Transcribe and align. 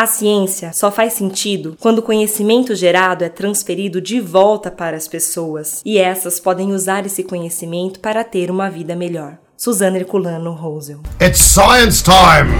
A 0.00 0.06
ciência 0.06 0.72
só 0.72 0.90
faz 0.90 1.12
sentido 1.12 1.76
quando 1.78 1.98
o 1.98 2.02
conhecimento 2.02 2.74
gerado 2.74 3.22
é 3.22 3.28
transferido 3.28 4.00
de 4.00 4.18
volta 4.18 4.70
para 4.70 4.96
as 4.96 5.06
pessoas 5.06 5.82
e 5.84 5.98
essas 5.98 6.40
podem 6.40 6.72
usar 6.72 7.04
esse 7.04 7.22
conhecimento 7.22 8.00
para 8.00 8.24
ter 8.24 8.50
uma 8.50 8.70
vida 8.70 8.96
melhor. 8.96 9.36
Suzana 9.58 9.98
Herculano 9.98 10.52
Rosel. 10.52 11.00
It's 11.20 11.42
science 11.42 12.02
time! 12.02 12.50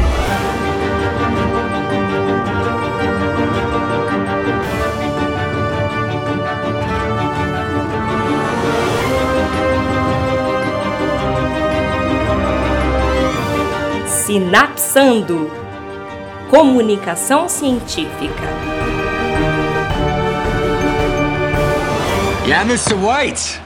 Sinapsando 14.27 15.70
Comunicação 16.51 17.49
Científica. 17.49 18.43
Yeah, 22.45 22.69
Mr. 22.69 22.95
White. 22.95 23.61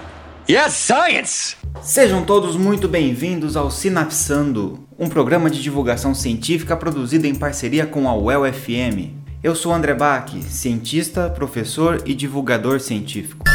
Yes, 0.46 0.74
science. 0.74 1.56
Sejam 1.80 2.22
todos 2.26 2.58
muito 2.58 2.86
bem-vindos 2.86 3.56
ao 3.56 3.70
Sinapsando, 3.70 4.86
um 4.98 5.08
programa 5.08 5.48
de 5.48 5.62
divulgação 5.62 6.14
científica 6.14 6.76
produzido 6.76 7.26
em 7.26 7.34
parceria 7.34 7.86
com 7.86 8.06
a 8.06 8.14
UEL 8.14 8.52
FM. 8.52 9.14
Eu 9.42 9.54
sou 9.54 9.72
André 9.72 9.94
Bach, 9.94 10.30
cientista, 10.42 11.30
professor 11.30 12.02
e 12.04 12.14
divulgador 12.14 12.80
científico. 12.80 13.46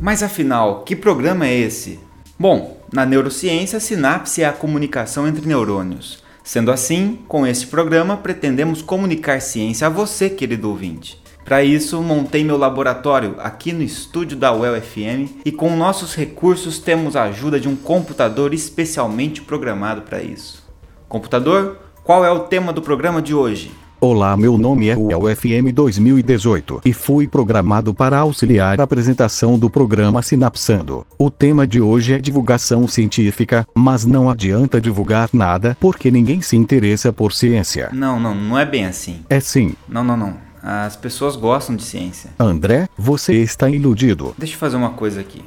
Mas 0.00 0.24
afinal, 0.24 0.82
que 0.82 0.96
programa 0.96 1.46
é 1.46 1.56
esse? 1.56 2.00
Bom, 2.36 2.79
na 2.92 3.06
neurociência, 3.06 3.78
sinapse 3.78 4.42
é 4.42 4.46
a 4.46 4.52
comunicação 4.52 5.28
entre 5.28 5.46
neurônios. 5.46 6.22
Sendo 6.42 6.72
assim, 6.72 7.20
com 7.28 7.46
este 7.46 7.68
programa 7.68 8.16
pretendemos 8.16 8.82
comunicar 8.82 9.40
ciência 9.40 9.86
a 9.86 9.90
você, 9.90 10.28
querido 10.28 10.68
ouvinte. 10.68 11.22
Para 11.44 11.62
isso, 11.62 12.02
montei 12.02 12.42
meu 12.42 12.56
laboratório 12.56 13.36
aqui 13.38 13.72
no 13.72 13.82
estúdio 13.82 14.36
da 14.36 14.52
UEL 14.52 14.80
FM 14.80 15.40
e 15.44 15.52
com 15.52 15.76
nossos 15.76 16.14
recursos 16.14 16.78
temos 16.78 17.14
a 17.14 17.24
ajuda 17.24 17.60
de 17.60 17.68
um 17.68 17.76
computador 17.76 18.52
especialmente 18.52 19.42
programado 19.42 20.02
para 20.02 20.22
isso. 20.22 20.68
Computador, 21.08 21.78
qual 22.02 22.24
é 22.24 22.30
o 22.30 22.40
tema 22.40 22.72
do 22.72 22.82
programa 22.82 23.22
de 23.22 23.34
hoje? 23.34 23.70
Olá, 24.02 24.34
meu 24.34 24.56
nome 24.56 24.88
é 24.88 24.96
UFM 24.96 25.70
2018 25.74 26.80
e 26.86 26.92
fui 26.94 27.28
programado 27.28 27.92
para 27.92 28.18
auxiliar 28.18 28.80
a 28.80 28.84
apresentação 28.84 29.58
do 29.58 29.68
programa 29.68 30.22
Sinapsando. 30.22 31.06
O 31.18 31.30
tema 31.30 31.66
de 31.66 31.82
hoje 31.82 32.14
é 32.14 32.18
divulgação 32.18 32.88
científica, 32.88 33.66
mas 33.74 34.06
não 34.06 34.30
adianta 34.30 34.80
divulgar 34.80 35.28
nada 35.34 35.76
porque 35.78 36.10
ninguém 36.10 36.40
se 36.40 36.56
interessa 36.56 37.12
por 37.12 37.34
ciência. 37.34 37.90
Não, 37.92 38.18
não, 38.18 38.34
não 38.34 38.58
é 38.58 38.64
bem 38.64 38.86
assim. 38.86 39.20
É 39.28 39.38
sim. 39.38 39.74
Não, 39.86 40.02
não, 40.02 40.16
não. 40.16 40.34
As 40.62 40.96
pessoas 40.96 41.36
gostam 41.36 41.76
de 41.76 41.82
ciência. 41.82 42.30
André, 42.38 42.88
você 42.96 43.34
está 43.34 43.68
iludido. 43.68 44.34
Deixa 44.38 44.54
eu 44.54 44.58
fazer 44.58 44.76
uma 44.78 44.92
coisa 44.92 45.20
aqui. 45.20 45.44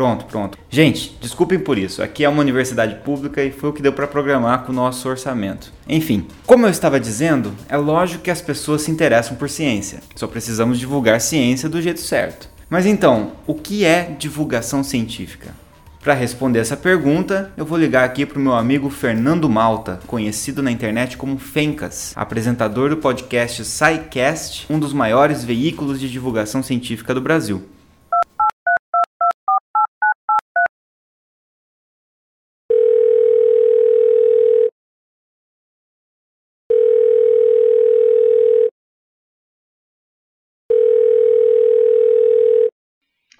Pronto, 0.00 0.24
pronto. 0.24 0.56
Gente, 0.70 1.14
desculpem 1.20 1.58
por 1.58 1.76
isso. 1.76 2.02
Aqui 2.02 2.24
é 2.24 2.28
uma 2.30 2.40
universidade 2.40 2.94
pública 3.04 3.44
e 3.44 3.50
foi 3.50 3.68
o 3.68 3.72
que 3.74 3.82
deu 3.82 3.92
para 3.92 4.06
programar 4.06 4.62
com 4.62 4.72
o 4.72 4.74
nosso 4.74 5.06
orçamento. 5.06 5.70
Enfim, 5.86 6.26
como 6.46 6.64
eu 6.64 6.70
estava 6.70 6.98
dizendo, 6.98 7.52
é 7.68 7.76
lógico 7.76 8.22
que 8.22 8.30
as 8.30 8.40
pessoas 8.40 8.80
se 8.80 8.90
interessam 8.90 9.36
por 9.36 9.50
ciência. 9.50 10.00
Só 10.16 10.26
precisamos 10.26 10.78
divulgar 10.78 11.20
ciência 11.20 11.68
do 11.68 11.82
jeito 11.82 12.00
certo. 12.00 12.48
Mas 12.70 12.86
então, 12.86 13.32
o 13.46 13.52
que 13.52 13.84
é 13.84 14.16
divulgação 14.18 14.82
científica? 14.82 15.54
Para 16.02 16.14
responder 16.14 16.60
essa 16.60 16.78
pergunta, 16.78 17.52
eu 17.54 17.66
vou 17.66 17.76
ligar 17.76 18.06
aqui 18.06 18.24
para 18.24 18.38
o 18.38 18.42
meu 18.42 18.54
amigo 18.54 18.88
Fernando 18.88 19.50
Malta, 19.50 20.00
conhecido 20.06 20.62
na 20.62 20.72
internet 20.72 21.18
como 21.18 21.38
Fencas, 21.38 22.14
apresentador 22.16 22.88
do 22.88 22.96
podcast 22.96 23.66
SciCast, 23.66 24.64
um 24.70 24.78
dos 24.78 24.94
maiores 24.94 25.44
veículos 25.44 26.00
de 26.00 26.10
divulgação 26.10 26.62
científica 26.62 27.12
do 27.12 27.20
Brasil. 27.20 27.62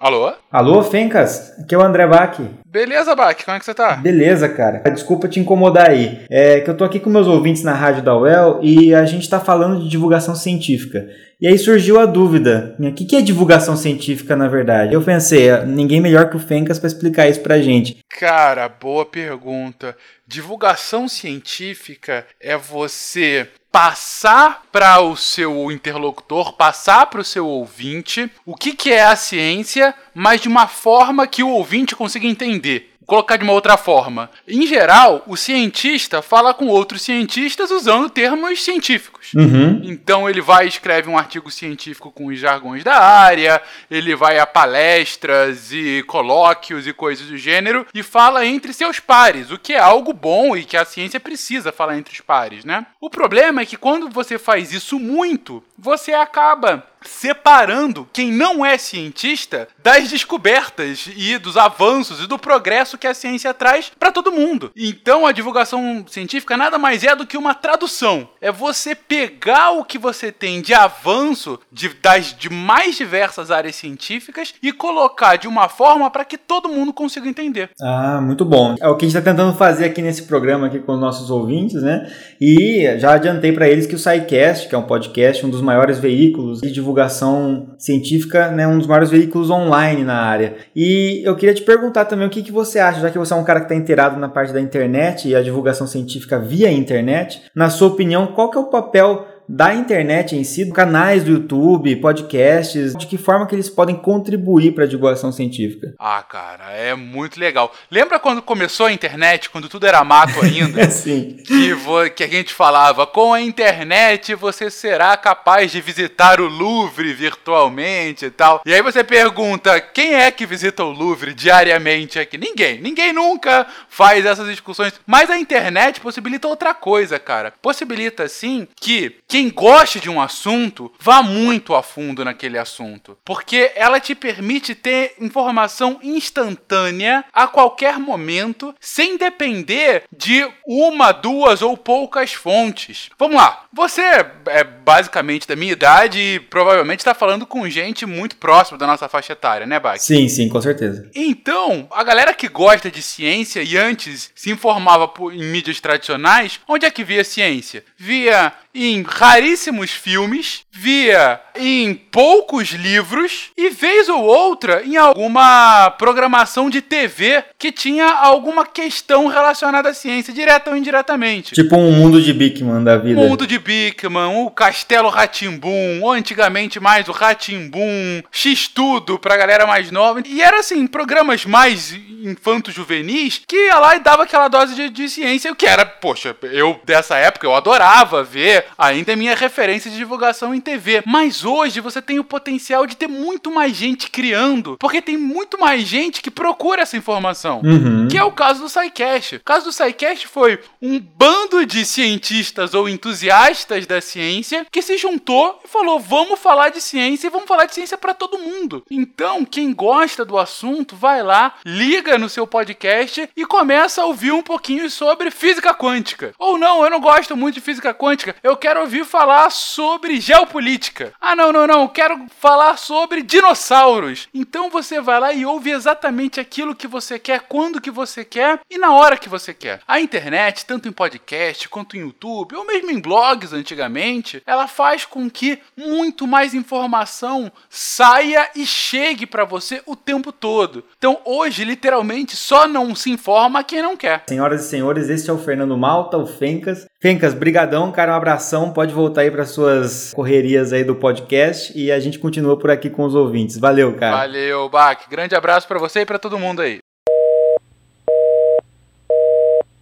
Alô? 0.01 0.33
Alô, 0.51 0.83
Fencas? 0.83 1.53
Aqui 1.57 1.73
é 1.73 1.77
o 1.77 1.81
André 1.81 2.05
Bach. 2.05 2.37
Beleza, 2.65 3.15
Bach, 3.15 3.41
como 3.45 3.55
é 3.55 3.59
que 3.59 3.63
você 3.63 3.73
tá? 3.73 3.95
Beleza, 3.95 4.49
cara. 4.49 4.79
Desculpa 4.91 5.29
te 5.29 5.39
incomodar 5.39 5.89
aí. 5.89 6.25
É 6.29 6.59
que 6.59 6.69
eu 6.69 6.75
tô 6.75 6.83
aqui 6.83 6.99
com 6.99 7.09
meus 7.09 7.25
ouvintes 7.25 7.63
na 7.63 7.73
rádio 7.73 8.03
da 8.03 8.17
UEL 8.17 8.59
e 8.61 8.93
a 8.93 9.05
gente 9.05 9.29
tá 9.29 9.39
falando 9.39 9.81
de 9.81 9.87
divulgação 9.87 10.35
científica. 10.35 11.07
E 11.39 11.47
aí 11.47 11.57
surgiu 11.57 12.01
a 12.01 12.05
dúvida: 12.05 12.75
o 12.77 12.93
que 12.93 13.15
é 13.15 13.21
divulgação 13.21 13.77
científica 13.77 14.35
na 14.35 14.49
verdade? 14.49 14.93
Eu 14.93 15.01
pensei, 15.01 15.49
ninguém 15.65 16.01
melhor 16.01 16.29
que 16.29 16.35
o 16.35 16.39
Fencas 16.39 16.77
para 16.77 16.87
explicar 16.87 17.29
isso 17.29 17.39
pra 17.39 17.61
gente. 17.61 17.99
Cara, 18.19 18.67
boa 18.67 19.05
pergunta. 19.05 19.95
Divulgação 20.27 21.07
científica 21.07 22.25
é 22.41 22.57
você 22.57 23.47
passar 23.71 24.63
para 24.71 24.99
o 24.99 25.15
seu 25.15 25.71
interlocutor, 25.71 26.53
passar 26.53 27.05
para 27.05 27.21
o 27.21 27.25
seu 27.25 27.47
ouvinte 27.47 28.29
o 28.45 28.53
que, 28.53 28.73
que 28.73 28.91
é 28.91 29.03
a 29.03 29.15
ciência, 29.15 29.95
mas 30.13 30.41
de 30.41 30.47
uma 30.47 30.67
forma 30.67 31.27
que 31.27 31.43
o 31.43 31.49
ouvinte 31.49 31.95
consiga 31.95 32.27
entender. 32.27 32.91
Vou 32.99 33.07
colocar 33.07 33.37
de 33.37 33.43
uma 33.43 33.53
outra 33.53 33.77
forma. 33.77 34.29
Em 34.47 34.65
geral, 34.65 35.23
o 35.27 35.35
cientista 35.35 36.21
fala 36.21 36.53
com 36.53 36.67
outros 36.67 37.01
cientistas 37.01 37.71
usando 37.71 38.09
termos 38.09 38.63
científicos. 38.63 39.20
Uhum. 39.35 39.81
Então 39.83 40.29
ele 40.29 40.41
vai 40.41 40.65
e 40.65 40.69
escreve 40.69 41.09
um 41.09 41.17
artigo 41.17 41.51
científico 41.51 42.11
com 42.11 42.27
os 42.27 42.39
jargões 42.39 42.83
da 42.83 42.95
área, 42.95 43.61
ele 43.89 44.15
vai 44.15 44.39
a 44.39 44.45
palestras 44.45 45.71
e 45.71 46.03
colóquios 46.07 46.87
e 46.87 46.93
coisas 46.93 47.27
do 47.27 47.37
gênero 47.37 47.85
e 47.93 48.03
fala 48.03 48.45
entre 48.45 48.73
seus 48.73 48.99
pares, 48.99 49.51
o 49.51 49.57
que 49.57 49.73
é 49.73 49.79
algo 49.79 50.13
bom 50.13 50.55
e 50.55 50.63
que 50.63 50.77
a 50.77 50.85
ciência 50.85 51.19
precisa 51.19 51.71
falar 51.71 51.97
entre 51.97 52.13
os 52.13 52.21
pares, 52.21 52.65
né? 52.65 52.85
O 52.99 53.09
problema 53.09 53.61
é 53.61 53.65
que 53.65 53.77
quando 53.77 54.09
você 54.09 54.37
faz 54.37 54.73
isso 54.73 54.99
muito, 54.99 55.63
você 55.77 56.13
acaba 56.13 56.85
separando 57.01 58.07
quem 58.13 58.31
não 58.31 58.65
é 58.65 58.77
cientista 58.77 59.67
das 59.79 60.09
descobertas 60.09 61.09
e 61.15 61.37
dos 61.37 61.57
avanços 61.57 62.21
e 62.21 62.27
do 62.27 62.37
progresso 62.37 62.97
que 62.97 63.07
a 63.07 63.13
ciência 63.13 63.53
traz 63.53 63.91
para 63.97 64.11
todo 64.11 64.31
mundo. 64.31 64.71
Então 64.75 65.25
a 65.25 65.31
divulgação 65.31 66.05
científica 66.07 66.55
nada 66.55 66.77
mais 66.77 67.03
é 67.03 67.15
do 67.15 67.25
que 67.25 67.37
uma 67.37 67.55
tradução. 67.55 68.29
É 68.39 68.51
você 68.51 68.93
pegar 69.11 69.71
o 69.71 69.83
que 69.83 69.97
você 69.97 70.31
tem 70.31 70.61
de 70.61 70.73
avanço 70.73 71.59
de, 71.69 71.89
das 72.01 72.33
de 72.33 72.49
mais 72.49 72.95
diversas 72.95 73.51
áreas 73.51 73.75
científicas 73.75 74.53
e 74.63 74.71
colocar 74.71 75.35
de 75.35 75.49
uma 75.49 75.67
forma 75.67 76.09
para 76.09 76.23
que 76.23 76.37
todo 76.37 76.69
mundo 76.69 76.93
consiga 76.93 77.27
entender. 77.27 77.71
Ah, 77.81 78.21
muito 78.21 78.45
bom. 78.45 78.75
É 78.79 78.87
o 78.87 78.95
que 78.95 79.03
a 79.03 79.09
gente 79.09 79.17
está 79.17 79.29
tentando 79.29 79.53
fazer 79.57 79.83
aqui 79.83 80.01
nesse 80.01 80.23
programa 80.23 80.67
aqui 80.67 80.79
com 80.79 80.93
os 80.93 80.99
nossos 81.01 81.29
ouvintes, 81.29 81.83
né? 81.83 82.09
E 82.39 82.87
já 82.99 83.15
adiantei 83.15 83.51
para 83.51 83.67
eles 83.67 83.85
que 83.85 83.95
o 83.95 83.99
SciCast, 83.99 84.69
que 84.69 84.75
é 84.75 84.77
um 84.77 84.83
podcast, 84.83 85.45
um 85.45 85.49
dos 85.49 85.61
maiores 85.61 85.99
veículos 85.99 86.61
de 86.61 86.71
divulgação 86.71 87.75
científica, 87.77 88.49
né, 88.49 88.65
um 88.65 88.77
dos 88.77 88.87
maiores 88.87 89.09
veículos 89.09 89.49
online 89.49 90.05
na 90.05 90.21
área. 90.21 90.55
E 90.73 91.21
eu 91.25 91.35
queria 91.35 91.53
te 91.53 91.63
perguntar 91.63 92.05
também 92.05 92.27
o 92.27 92.29
que, 92.29 92.41
que 92.41 92.51
você 92.51 92.79
acha, 92.79 93.01
já 93.01 93.09
que 93.09 93.19
você 93.19 93.33
é 93.33 93.35
um 93.35 93.43
cara 93.43 93.59
que 93.59 93.65
está 93.65 93.75
inteirado 93.75 94.17
na 94.17 94.29
parte 94.29 94.53
da 94.53 94.61
internet 94.61 95.27
e 95.27 95.35
a 95.35 95.41
divulgação 95.41 95.85
científica 95.85 96.39
via 96.39 96.71
internet, 96.71 97.41
na 97.53 97.69
sua 97.69 97.89
opinião, 97.89 98.27
qual 98.27 98.49
que 98.49 98.57
é 98.57 98.61
o 98.61 98.69
papel 98.69 99.00
Daniel 99.01 99.25
da 99.51 99.73
internet 99.73 100.33
em 100.33 100.45
si, 100.45 100.71
canais 100.71 101.25
do 101.25 101.31
YouTube, 101.31 101.97
podcasts, 101.97 102.95
de 102.95 103.05
que 103.05 103.17
forma 103.17 103.45
que 103.45 103.53
eles 103.53 103.69
podem 103.69 103.97
contribuir 103.97 104.73
para 104.73 104.85
a 104.85 104.87
divulgação 104.87 105.29
científica? 105.29 105.93
Ah, 105.99 106.23
cara, 106.23 106.71
é 106.71 106.95
muito 106.95 107.37
legal. 107.37 107.73
Lembra 107.89 108.17
quando 108.17 108.41
começou 108.41 108.85
a 108.85 108.93
internet, 108.93 109.49
quando 109.49 109.67
tudo 109.67 109.85
era 109.85 110.05
mato 110.05 110.39
ainda? 110.41 110.87
Sim. 110.89 111.35
Que, 111.45 111.75
que 112.11 112.23
a 112.23 112.27
gente 112.27 112.53
falava, 112.53 113.05
com 113.05 113.33
a 113.33 113.41
internet 113.41 114.33
você 114.35 114.71
será 114.71 115.17
capaz 115.17 115.69
de 115.69 115.81
visitar 115.81 116.39
o 116.39 116.47
Louvre 116.47 117.13
virtualmente 117.13 118.25
e 118.25 118.31
tal. 118.31 118.61
E 118.65 118.73
aí 118.73 118.81
você 118.81 119.03
pergunta, 119.03 119.81
quem 119.81 120.13
é 120.13 120.31
que 120.31 120.45
visita 120.45 120.81
o 120.81 120.91
Louvre 120.91 121.33
diariamente 121.33 122.17
aqui? 122.17 122.37
Ninguém. 122.37 122.79
Ninguém 122.79 123.11
nunca 123.11 123.67
faz 123.89 124.25
essas 124.25 124.47
discussões. 124.47 124.93
Mas 125.05 125.29
a 125.29 125.37
internet 125.37 125.99
possibilita 125.99 126.47
outra 126.47 126.73
coisa, 126.73 127.19
cara. 127.19 127.53
Possibilita, 127.61 128.29
sim, 128.29 128.65
que 128.79 129.17
quem 129.27 129.40
quem 129.41 129.49
gosta 129.49 129.99
de 129.99 130.07
um 130.07 130.21
assunto, 130.21 130.91
vá 130.99 131.23
muito 131.23 131.73
a 131.73 131.81
fundo 131.81 132.23
naquele 132.23 132.59
assunto, 132.59 133.17
porque 133.25 133.71
ela 133.73 133.99
te 133.99 134.13
permite 134.13 134.75
ter 134.75 135.15
informação 135.19 135.99
instantânea 136.03 137.25
a 137.33 137.47
qualquer 137.47 137.97
momento, 137.97 138.75
sem 138.79 139.17
depender 139.17 140.03
de 140.15 140.47
uma, 140.63 141.11
duas 141.11 141.63
ou 141.63 141.75
poucas 141.75 142.33
fontes. 142.33 143.09
Vamos 143.17 143.37
lá, 143.37 143.65
você 143.73 144.01
é 144.45 144.63
basicamente 144.63 145.47
da 145.47 145.55
minha 145.55 145.71
idade 145.71 146.19
e 146.19 146.39
provavelmente 146.39 146.99
está 146.99 147.15
falando 147.15 147.47
com 147.47 147.67
gente 147.67 148.05
muito 148.05 148.35
próxima 148.35 148.77
da 148.77 148.85
nossa 148.85 149.09
faixa 149.09 149.33
etária, 149.33 149.65
né, 149.65 149.79
Bach? 149.79 149.99
Sim, 149.99 150.29
sim, 150.29 150.49
com 150.49 150.61
certeza. 150.61 151.09
Então, 151.15 151.87
a 151.91 152.03
galera 152.03 152.31
que 152.31 152.47
gosta 152.47 152.91
de 152.91 153.01
ciência 153.01 153.63
e 153.63 153.75
antes 153.75 154.31
se 154.35 154.51
informava 154.51 155.07
por, 155.07 155.33
em 155.33 155.43
mídias 155.43 155.79
tradicionais, 155.79 156.59
onde 156.67 156.85
é 156.85 156.91
que 156.91 157.03
via 157.03 157.23
ciência? 157.23 157.83
Via 157.97 158.53
em 158.73 159.03
raríssimos 159.31 159.91
filmes, 159.91 160.63
via 160.69 161.39
em 161.55 161.93
poucos 161.93 162.71
livros 162.71 163.51
e 163.57 163.69
vez 163.69 164.09
ou 164.09 164.21
outra 164.21 164.83
em 164.85 164.97
alguma 164.97 165.89
programação 165.91 166.69
de 166.69 166.81
TV 166.81 167.41
que 167.57 167.71
tinha 167.71 168.07
alguma 168.07 168.65
questão 168.65 169.27
relacionada 169.27 169.89
à 169.89 169.93
ciência, 169.93 170.33
direta 170.33 170.69
ou 170.69 170.75
indiretamente. 170.75 171.55
Tipo 171.55 171.77
um 171.77 171.93
mundo 171.93 172.21
de 172.21 172.33
Bigman 172.33 172.83
da 172.83 172.97
vida. 172.97 173.21
O 173.21 173.29
mundo 173.29 173.47
de 173.47 173.57
Bigman, 173.57 174.43
o 174.43 174.51
Castelo 174.51 175.07
Ratimbum, 175.07 176.01
ou 176.01 176.11
antigamente 176.11 176.77
mais 176.79 177.07
o 177.07 177.13
Ratimbum, 177.13 178.21
X-Tudo 178.31 179.17
pra 179.17 179.37
galera 179.37 179.65
mais 179.65 179.91
nova. 179.91 180.21
E 180.25 180.41
era 180.41 180.59
assim, 180.59 180.85
programas 180.87 181.45
mais 181.45 181.97
infanto-juvenis 182.21 183.41
que 183.47 183.55
ia 183.55 183.79
lá 183.79 183.95
e 183.95 183.99
dava 183.99 184.23
aquela 184.23 184.47
dose 184.47 184.75
de, 184.75 184.89
de 184.89 185.09
ciência, 185.09 185.51
o 185.51 185.55
que 185.55 185.65
era, 185.65 185.85
poxa, 185.85 186.35
eu 186.43 186.79
dessa 186.83 187.17
época 187.17 187.45
eu 187.45 187.55
adorava 187.55 188.23
ver, 188.23 188.65
ainda 188.77 189.13
é 189.13 189.15
minha 189.15 189.35
referência 189.35 189.89
de 189.89 189.97
divulgação 189.97 190.53
em 190.53 190.61
TV. 190.61 191.03
Mas 191.05 191.43
hoje 191.43 191.79
você 191.79 192.01
tem 192.01 192.19
o 192.19 192.23
potencial 192.23 192.85
de 192.85 192.95
ter 192.95 193.07
muito 193.07 193.51
mais 193.51 193.75
gente 193.75 194.09
criando, 194.09 194.77
porque 194.79 195.01
tem 195.01 195.17
muito 195.17 195.59
mais 195.59 195.83
gente 195.83 196.21
que 196.21 196.31
procura 196.31 196.81
essa 196.81 196.97
informação. 196.97 197.61
Uhum. 197.63 198.07
Que 198.09 198.17
é 198.17 198.23
o 198.23 198.31
caso 198.31 198.61
do 198.61 198.69
SciCast. 198.69 199.37
O 199.37 199.43
caso 199.43 199.65
do 199.65 199.71
SciCast 199.71 200.27
foi 200.27 200.59
um 200.81 200.99
bando 200.99 201.65
de 201.65 201.85
cientistas 201.85 202.73
ou 202.73 202.87
entusiastas 202.87 203.85
da 203.85 204.01
ciência 204.01 204.65
que 204.71 204.81
se 204.81 204.97
juntou 204.97 205.59
e 205.63 205.67
falou: 205.67 205.99
vamos 205.99 206.39
falar 206.39 206.69
de 206.69 206.81
ciência 206.81 207.27
e 207.27 207.29
vamos 207.29 207.47
falar 207.47 207.65
de 207.65 207.75
ciência 207.75 207.97
para 207.97 208.13
todo 208.13 208.39
mundo. 208.39 208.83
Então, 208.89 209.45
quem 209.45 209.73
gosta 209.73 210.25
do 210.25 210.37
assunto, 210.37 210.95
vai 210.95 211.23
lá, 211.23 211.55
liga 211.65 212.10
no 212.17 212.29
seu 212.29 212.45
podcast 212.45 213.29
e 213.35 213.45
começa 213.45 214.01
a 214.01 214.05
ouvir 214.05 214.31
um 214.31 214.41
pouquinho 214.41 214.89
sobre 214.89 215.31
física 215.31 215.73
quântica. 215.73 216.33
Ou 216.37 216.57
não, 216.57 216.83
eu 216.83 216.89
não 216.89 216.99
gosto 216.99 217.35
muito 217.35 217.55
de 217.55 217.61
física 217.61 217.93
quântica, 217.93 218.35
eu 218.43 218.55
quero 218.57 218.81
ouvir 218.81 219.05
falar 219.05 219.49
sobre 219.51 220.19
geopolítica. 220.19 221.13
Ah, 221.19 221.35
não, 221.35 221.51
não, 221.51 221.65
não, 221.65 221.87
quero 221.87 222.25
falar 222.39 222.77
sobre 222.77 223.21
dinossauros. 223.21 224.27
Então 224.33 224.69
você 224.69 224.99
vai 225.01 225.19
lá 225.19 225.33
e 225.33 225.45
ouve 225.45 225.71
exatamente 225.71 226.39
aquilo 226.39 226.75
que 226.75 226.87
você 226.87 227.17
quer, 227.17 227.41
quando 227.41 227.81
que 227.81 227.91
você 227.91 228.23
quer 228.23 228.59
e 228.69 228.77
na 228.77 228.93
hora 228.93 229.17
que 229.17 229.29
você 229.29 229.53
quer. 229.53 229.81
A 229.87 229.99
internet, 229.99 230.65
tanto 230.65 230.87
em 230.87 230.91
podcast 230.91 231.67
quanto 231.69 231.97
em 231.97 232.01
YouTube, 232.01 232.55
ou 232.55 232.65
mesmo 232.65 232.91
em 232.91 232.99
blogs 232.99 233.53
antigamente, 233.53 234.41
ela 234.45 234.67
faz 234.67 235.05
com 235.05 235.29
que 235.29 235.59
muito 235.75 236.27
mais 236.27 236.53
informação 236.53 237.51
saia 237.69 238.49
e 238.55 238.65
chegue 238.65 239.25
para 239.25 239.45
você 239.45 239.81
o 239.85 239.95
tempo 239.95 240.31
todo. 240.31 240.83
Então 240.97 241.19
hoje, 241.25 241.63
literalmente, 241.63 242.00
só 242.35 242.67
não 242.67 242.93
se 242.95 243.09
informa 243.11 243.63
quem 243.63 243.81
não 243.81 243.95
quer. 243.97 244.23
Senhoras 244.27 244.65
e 244.65 244.69
senhores, 244.69 245.09
este 245.09 245.29
é 245.29 245.33
o 245.33 245.37
Fernando 245.37 245.77
Malta, 245.77 246.17
o 246.17 246.25
Fencas. 246.25 246.85
Fencas, 247.01 247.33
brigadão, 247.33 247.91
cara, 247.91 248.13
um 248.13 248.15
abração. 248.15 248.71
Pode 248.71 248.93
voltar 248.93 249.21
aí 249.21 249.31
para 249.31 249.45
suas 249.45 250.13
correrias 250.13 250.73
aí 250.73 250.83
do 250.83 250.95
podcast 250.95 251.77
e 251.77 251.91
a 251.91 251.99
gente 251.99 252.19
continua 252.19 252.57
por 252.57 252.69
aqui 252.69 252.89
com 252.89 253.03
os 253.03 253.15
ouvintes. 253.15 253.57
Valeu, 253.57 253.95
cara. 253.95 254.17
Valeu, 254.17 254.69
Bach. 254.69 255.07
Grande 255.09 255.35
abraço 255.35 255.67
para 255.67 255.79
você 255.79 256.01
e 256.01 256.05
para 256.05 256.19
todo 256.19 256.37
mundo 256.37 256.61
aí. 256.61 256.79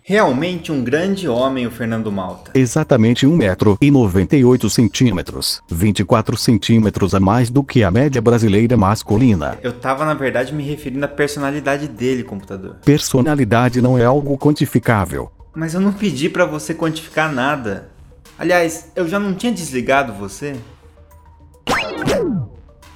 Realmente 0.09 0.71
um 0.71 0.83
grande 0.83 1.27
homem, 1.27 1.67
o 1.67 1.71
Fernando 1.71 2.11
Malta. 2.11 2.49
Exatamente 2.55 3.27
1 3.27 3.37
metro 3.37 3.77
e 3.79 3.91
98 3.91 4.67
centímetros, 4.67 5.61
24 5.69 6.35
centímetros 6.35 7.13
a 7.13 7.19
mais 7.19 7.51
do 7.51 7.63
que 7.63 7.83
a 7.83 7.91
média 7.91 8.19
brasileira 8.19 8.75
masculina. 8.75 9.59
Eu 9.61 9.71
tava, 9.71 10.03
na 10.05 10.15
verdade, 10.15 10.51
me 10.51 10.63
referindo 10.63 11.05
à 11.05 11.07
personalidade 11.07 11.87
dele, 11.87 12.23
computador. 12.23 12.77
Personalidade 12.83 13.83
não 13.83 13.99
é 13.99 14.03
algo 14.03 14.35
quantificável. 14.35 15.31
Mas 15.53 15.75
eu 15.75 15.79
não 15.79 15.93
pedi 15.93 16.27
para 16.27 16.43
você 16.43 16.73
quantificar 16.73 17.31
nada. 17.31 17.91
Aliás, 18.35 18.91
eu 18.95 19.07
já 19.07 19.19
não 19.19 19.35
tinha 19.35 19.51
desligado 19.51 20.11
você? 20.13 20.55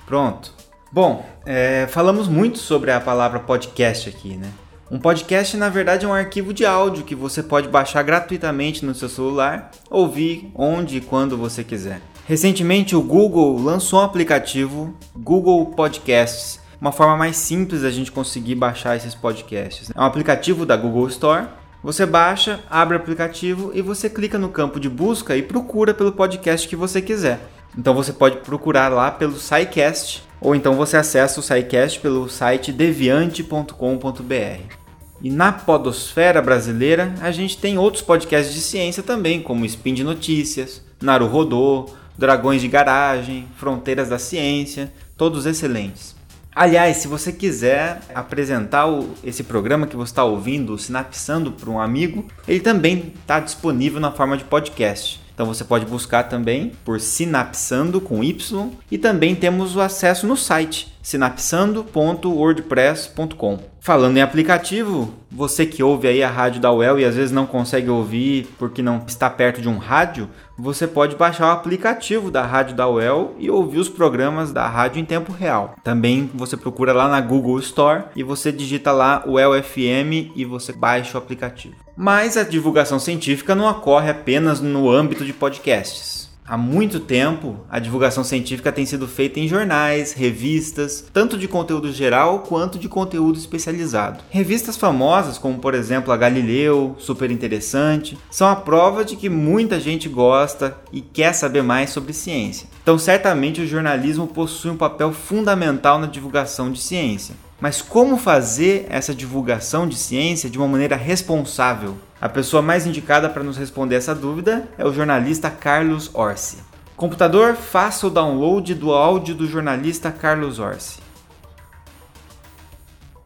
Pronto. 0.07 0.51
Bom, 0.92 1.24
é, 1.45 1.86
falamos 1.92 2.27
muito 2.27 2.57
sobre 2.57 2.89
a 2.89 3.00
palavra 3.00 3.39
podcast 3.39 4.09
aqui, 4.09 4.36
né? 4.36 4.50
Um 4.94 5.00
podcast, 5.00 5.57
na 5.57 5.69
verdade, 5.69 6.06
é 6.06 6.07
um 6.07 6.13
arquivo 6.13 6.54
de 6.54 6.68
áudio 6.68 7.04
que 7.04 7.16
você 7.16 7.42
pode 7.42 7.68
baixar 7.68 8.04
gratuitamente 8.04 8.86
no 8.86 8.94
seu 8.94 9.10
celular, 9.10 9.72
ouvir 9.90 10.51
onde 10.54 10.98
e 10.98 11.01
quando 11.01 11.36
você 11.36 11.63
quiser. 11.63 12.00
Recentemente, 12.28 12.95
o 12.95 13.01
Google 13.01 13.60
lançou 13.60 14.00
um 14.00 14.04
aplicativo 14.04 14.94
Google 15.16 15.66
Podcasts, 15.66 16.60
uma 16.80 16.92
forma 16.92 17.18
mais 17.18 17.38
simples 17.38 17.81
da 17.81 17.90
gente 17.90 18.12
conseguir 18.12 18.54
baixar 18.54 18.95
esses 18.95 19.16
podcasts. 19.16 19.90
É 19.95 20.00
um 20.00 20.04
aplicativo 20.04 20.63
da 20.63 20.78
Google 20.78 21.07
Store. 21.07 21.48
Você 21.81 22.06
baixa, 22.06 22.60
abre 22.69 22.95
o 22.95 23.00
aplicativo 23.00 23.72
e 23.74 23.81
você 23.81 24.07
clica 24.07 24.38
no 24.38 24.50
campo 24.50 24.80
de 24.80 24.90
busca 24.90 25.36
e 25.36 25.42
procura 25.42 25.95
pelo 25.95 26.12
podcast 26.12 26.68
que 26.68 26.75
você 26.75 27.01
quiser. 27.01 27.40
Então 27.75 27.95
você 27.95 28.13
pode 28.13 28.38
procurar 28.42 28.90
lá 28.90 29.10
pelo 29.10 29.40
SciCast 29.40 30.24
ou 30.40 30.54
então 30.54 30.75
você 30.75 30.98
acessa 30.98 31.40
o 31.40 31.44
SciCast 31.44 32.00
pelo 32.00 32.30
site 32.30 32.72
deviante.com.br. 32.72 34.82
E 35.23 35.31
na 35.31 35.53
podosfera 35.53 36.41
brasileira, 36.41 37.15
a 37.21 37.31
gente 37.31 37.57
tem 37.57 37.77
outros 37.77 38.03
podcasts 38.03 38.53
de 38.53 38.59
ciência 38.59 39.01
também, 39.01 39.41
como 39.41 39.65
Spin 39.65 39.93
de 39.93 40.03
Notícias, 40.03 40.81
Naruhodô, 41.01 41.89
Dragões 42.17 42.61
de 42.61 42.67
Garagem, 42.67 43.47
Fronteiras 43.55 44.09
da 44.09 44.19
Ciência, 44.19 44.91
todos 45.15 45.45
excelentes. 45.45 46.13
Aliás, 46.53 46.97
se 46.97 47.07
você 47.07 47.31
quiser 47.31 48.01
apresentar 48.13 48.85
o, 48.85 49.11
esse 49.23 49.45
programa 49.45 49.87
que 49.87 49.95
você 49.95 50.11
está 50.11 50.25
ouvindo, 50.25 50.77
Sinapsando 50.77 51.53
para 51.53 51.69
um 51.69 51.79
amigo, 51.79 52.27
ele 52.45 52.59
também 52.59 53.13
está 53.21 53.39
disponível 53.39 54.01
na 54.01 54.11
forma 54.11 54.35
de 54.35 54.43
podcast. 54.43 55.21
Então 55.33 55.45
você 55.45 55.63
pode 55.63 55.85
buscar 55.85 56.23
também 56.23 56.73
por 56.83 56.99
Sinapsando 56.99 58.01
com 58.01 58.21
Y 58.21 58.69
e 58.91 58.97
também 58.97 59.33
temos 59.33 59.73
o 59.73 59.79
acesso 59.79 60.27
no 60.27 60.35
site 60.35 60.93
sinapsando.wordpress.com. 61.03 63.59
Falando 63.81 64.15
em 64.15 64.21
aplicativo, 64.21 65.13
você 65.29 65.65
que 65.65 65.83
ouve 65.83 66.07
aí 66.07 66.23
a 66.23 66.29
rádio 66.29 66.61
da 66.61 66.71
UEL 66.71 66.97
e 66.97 67.03
às 67.03 67.17
vezes 67.17 67.33
não 67.33 67.45
consegue 67.45 67.89
ouvir 67.89 68.47
porque 68.57 68.81
não 68.81 69.03
está 69.05 69.29
perto 69.29 69.61
de 69.61 69.67
um 69.67 69.77
rádio, 69.77 70.29
você 70.57 70.88
pode 70.88 71.17
baixar 71.17 71.47
o 71.47 71.51
aplicativo 71.51 72.31
da 72.31 72.45
rádio 72.45 72.77
da 72.77 72.88
UEL 72.88 73.35
e 73.38 73.51
ouvir 73.51 73.79
os 73.79 73.89
programas 73.89 74.53
da 74.53 74.65
rádio 74.67 75.01
em 75.01 75.05
tempo 75.05 75.33
real. 75.33 75.75
Também 75.83 76.31
você 76.33 76.55
procura 76.55 76.94
lá 76.94 77.09
na 77.09 77.19
Google 77.19 77.59
Store 77.59 78.06
e 78.15 78.23
você 78.23 78.53
digita 78.53 78.94
lá 78.94 79.21
UEL 79.27 79.61
FM 79.61 80.31
e 80.33 80.45
você 80.45 80.71
baixa 80.71 81.17
o 81.17 81.21
aplicativo. 81.21 81.75
Mas 81.97 82.38
a 82.38 82.44
divulgação 82.44 82.99
científica 82.99 83.53
não 83.53 83.69
ocorre 83.69 84.09
apenas 84.09 84.61
no 84.61 84.89
âmbito 84.89 85.25
de 85.25 85.33
podcasts. 85.33 86.22
Há 86.45 86.57
muito 86.57 87.00
tempo, 87.00 87.62
a 87.69 87.80
divulgação 87.80 88.21
científica 88.21 88.69
tem 88.69 88.85
sido 88.85 89.07
feita 89.07 89.40
em 89.40 89.47
jornais, 89.47 90.12
revistas, 90.12 91.06
tanto 91.14 91.38
de 91.38 91.47
conteúdo 91.47 91.90
geral 91.92 92.40
quanto 92.40 92.78
de 92.78 92.90
conteúdo 92.90 93.38
especializado. 93.38 94.21
Revistas 94.30 94.76
famosas, 94.76 95.38
como 95.38 95.59
por 95.59 95.73
exemplo 95.73 96.12
a 96.12 96.18
Galileu, 96.18 96.97
Super 97.00 97.31
Interessante, 97.31 98.18
são 98.30 98.50
a 98.50 98.57
prova 98.57 99.06
de 99.06 99.16
que 99.16 99.30
muita 99.30 99.80
gente 99.80 100.09
gosta 100.09 100.76
e 100.92 101.00
quer 101.00 101.31
saber 101.31 101.64
mais 101.64 101.92
sobre 101.92 102.12
ciência. 102.12 102.68
Então, 102.81 103.00
certamente 103.00 103.62
o 103.62 103.68
jornalismo 103.68 104.28
possui 104.28 104.71
um 104.71 104.78
papel 104.78 105.14
fundamental 105.14 105.97
na 105.97 106.07
divulgação 106.07 106.69
de 106.69 106.81
ciência. 106.81 107.35
Mas 107.63 107.81
como 107.81 108.17
fazer 108.17 108.87
essa 108.89 109.15
divulgação 109.15 109.87
de 109.87 109.95
ciência 109.95 110.49
de 110.49 110.57
uma 110.57 110.67
maneira 110.67 110.97
responsável? 110.97 111.95
A 112.19 112.27
pessoa 112.27 112.61
mais 112.61 112.85
indicada 112.85 113.29
para 113.29 113.41
nos 113.41 113.55
responder 113.55 113.95
essa 113.95 114.13
dúvida 114.13 114.67
é 114.77 114.85
o 114.85 114.91
jornalista 114.91 115.49
Carlos 115.49 116.11
Orsi. 116.13 116.57
Computador, 116.97 117.55
faça 117.55 118.05
o 118.05 118.09
download 118.09 118.75
do 118.75 118.91
áudio 118.91 119.33
do 119.33 119.47
jornalista 119.47 120.11
Carlos 120.11 120.59
Orsi. 120.59 120.99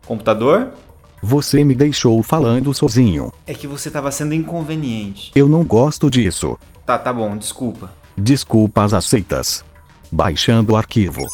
Computador? 0.05 0.71
Você 1.19 1.63
me 1.63 1.73
deixou 1.73 2.21
falando 2.21 2.71
sozinho. 2.75 3.33
É 3.47 3.55
que 3.55 3.65
você 3.65 3.89
estava 3.89 4.11
sendo 4.11 4.35
inconveniente. 4.35 5.31
Eu 5.33 5.49
não 5.49 5.63
gosto 5.63 6.11
disso. 6.11 6.59
Tá, 6.85 6.95
tá 6.99 7.11
bom, 7.11 7.35
desculpa. 7.35 7.91
Desculpas 8.15 8.93
aceitas. 8.93 9.65
Baixando 10.11 10.73
o 10.73 10.77
arquivo. 10.77 11.25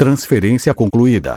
Transferência 0.00 0.72
concluída. 0.72 1.36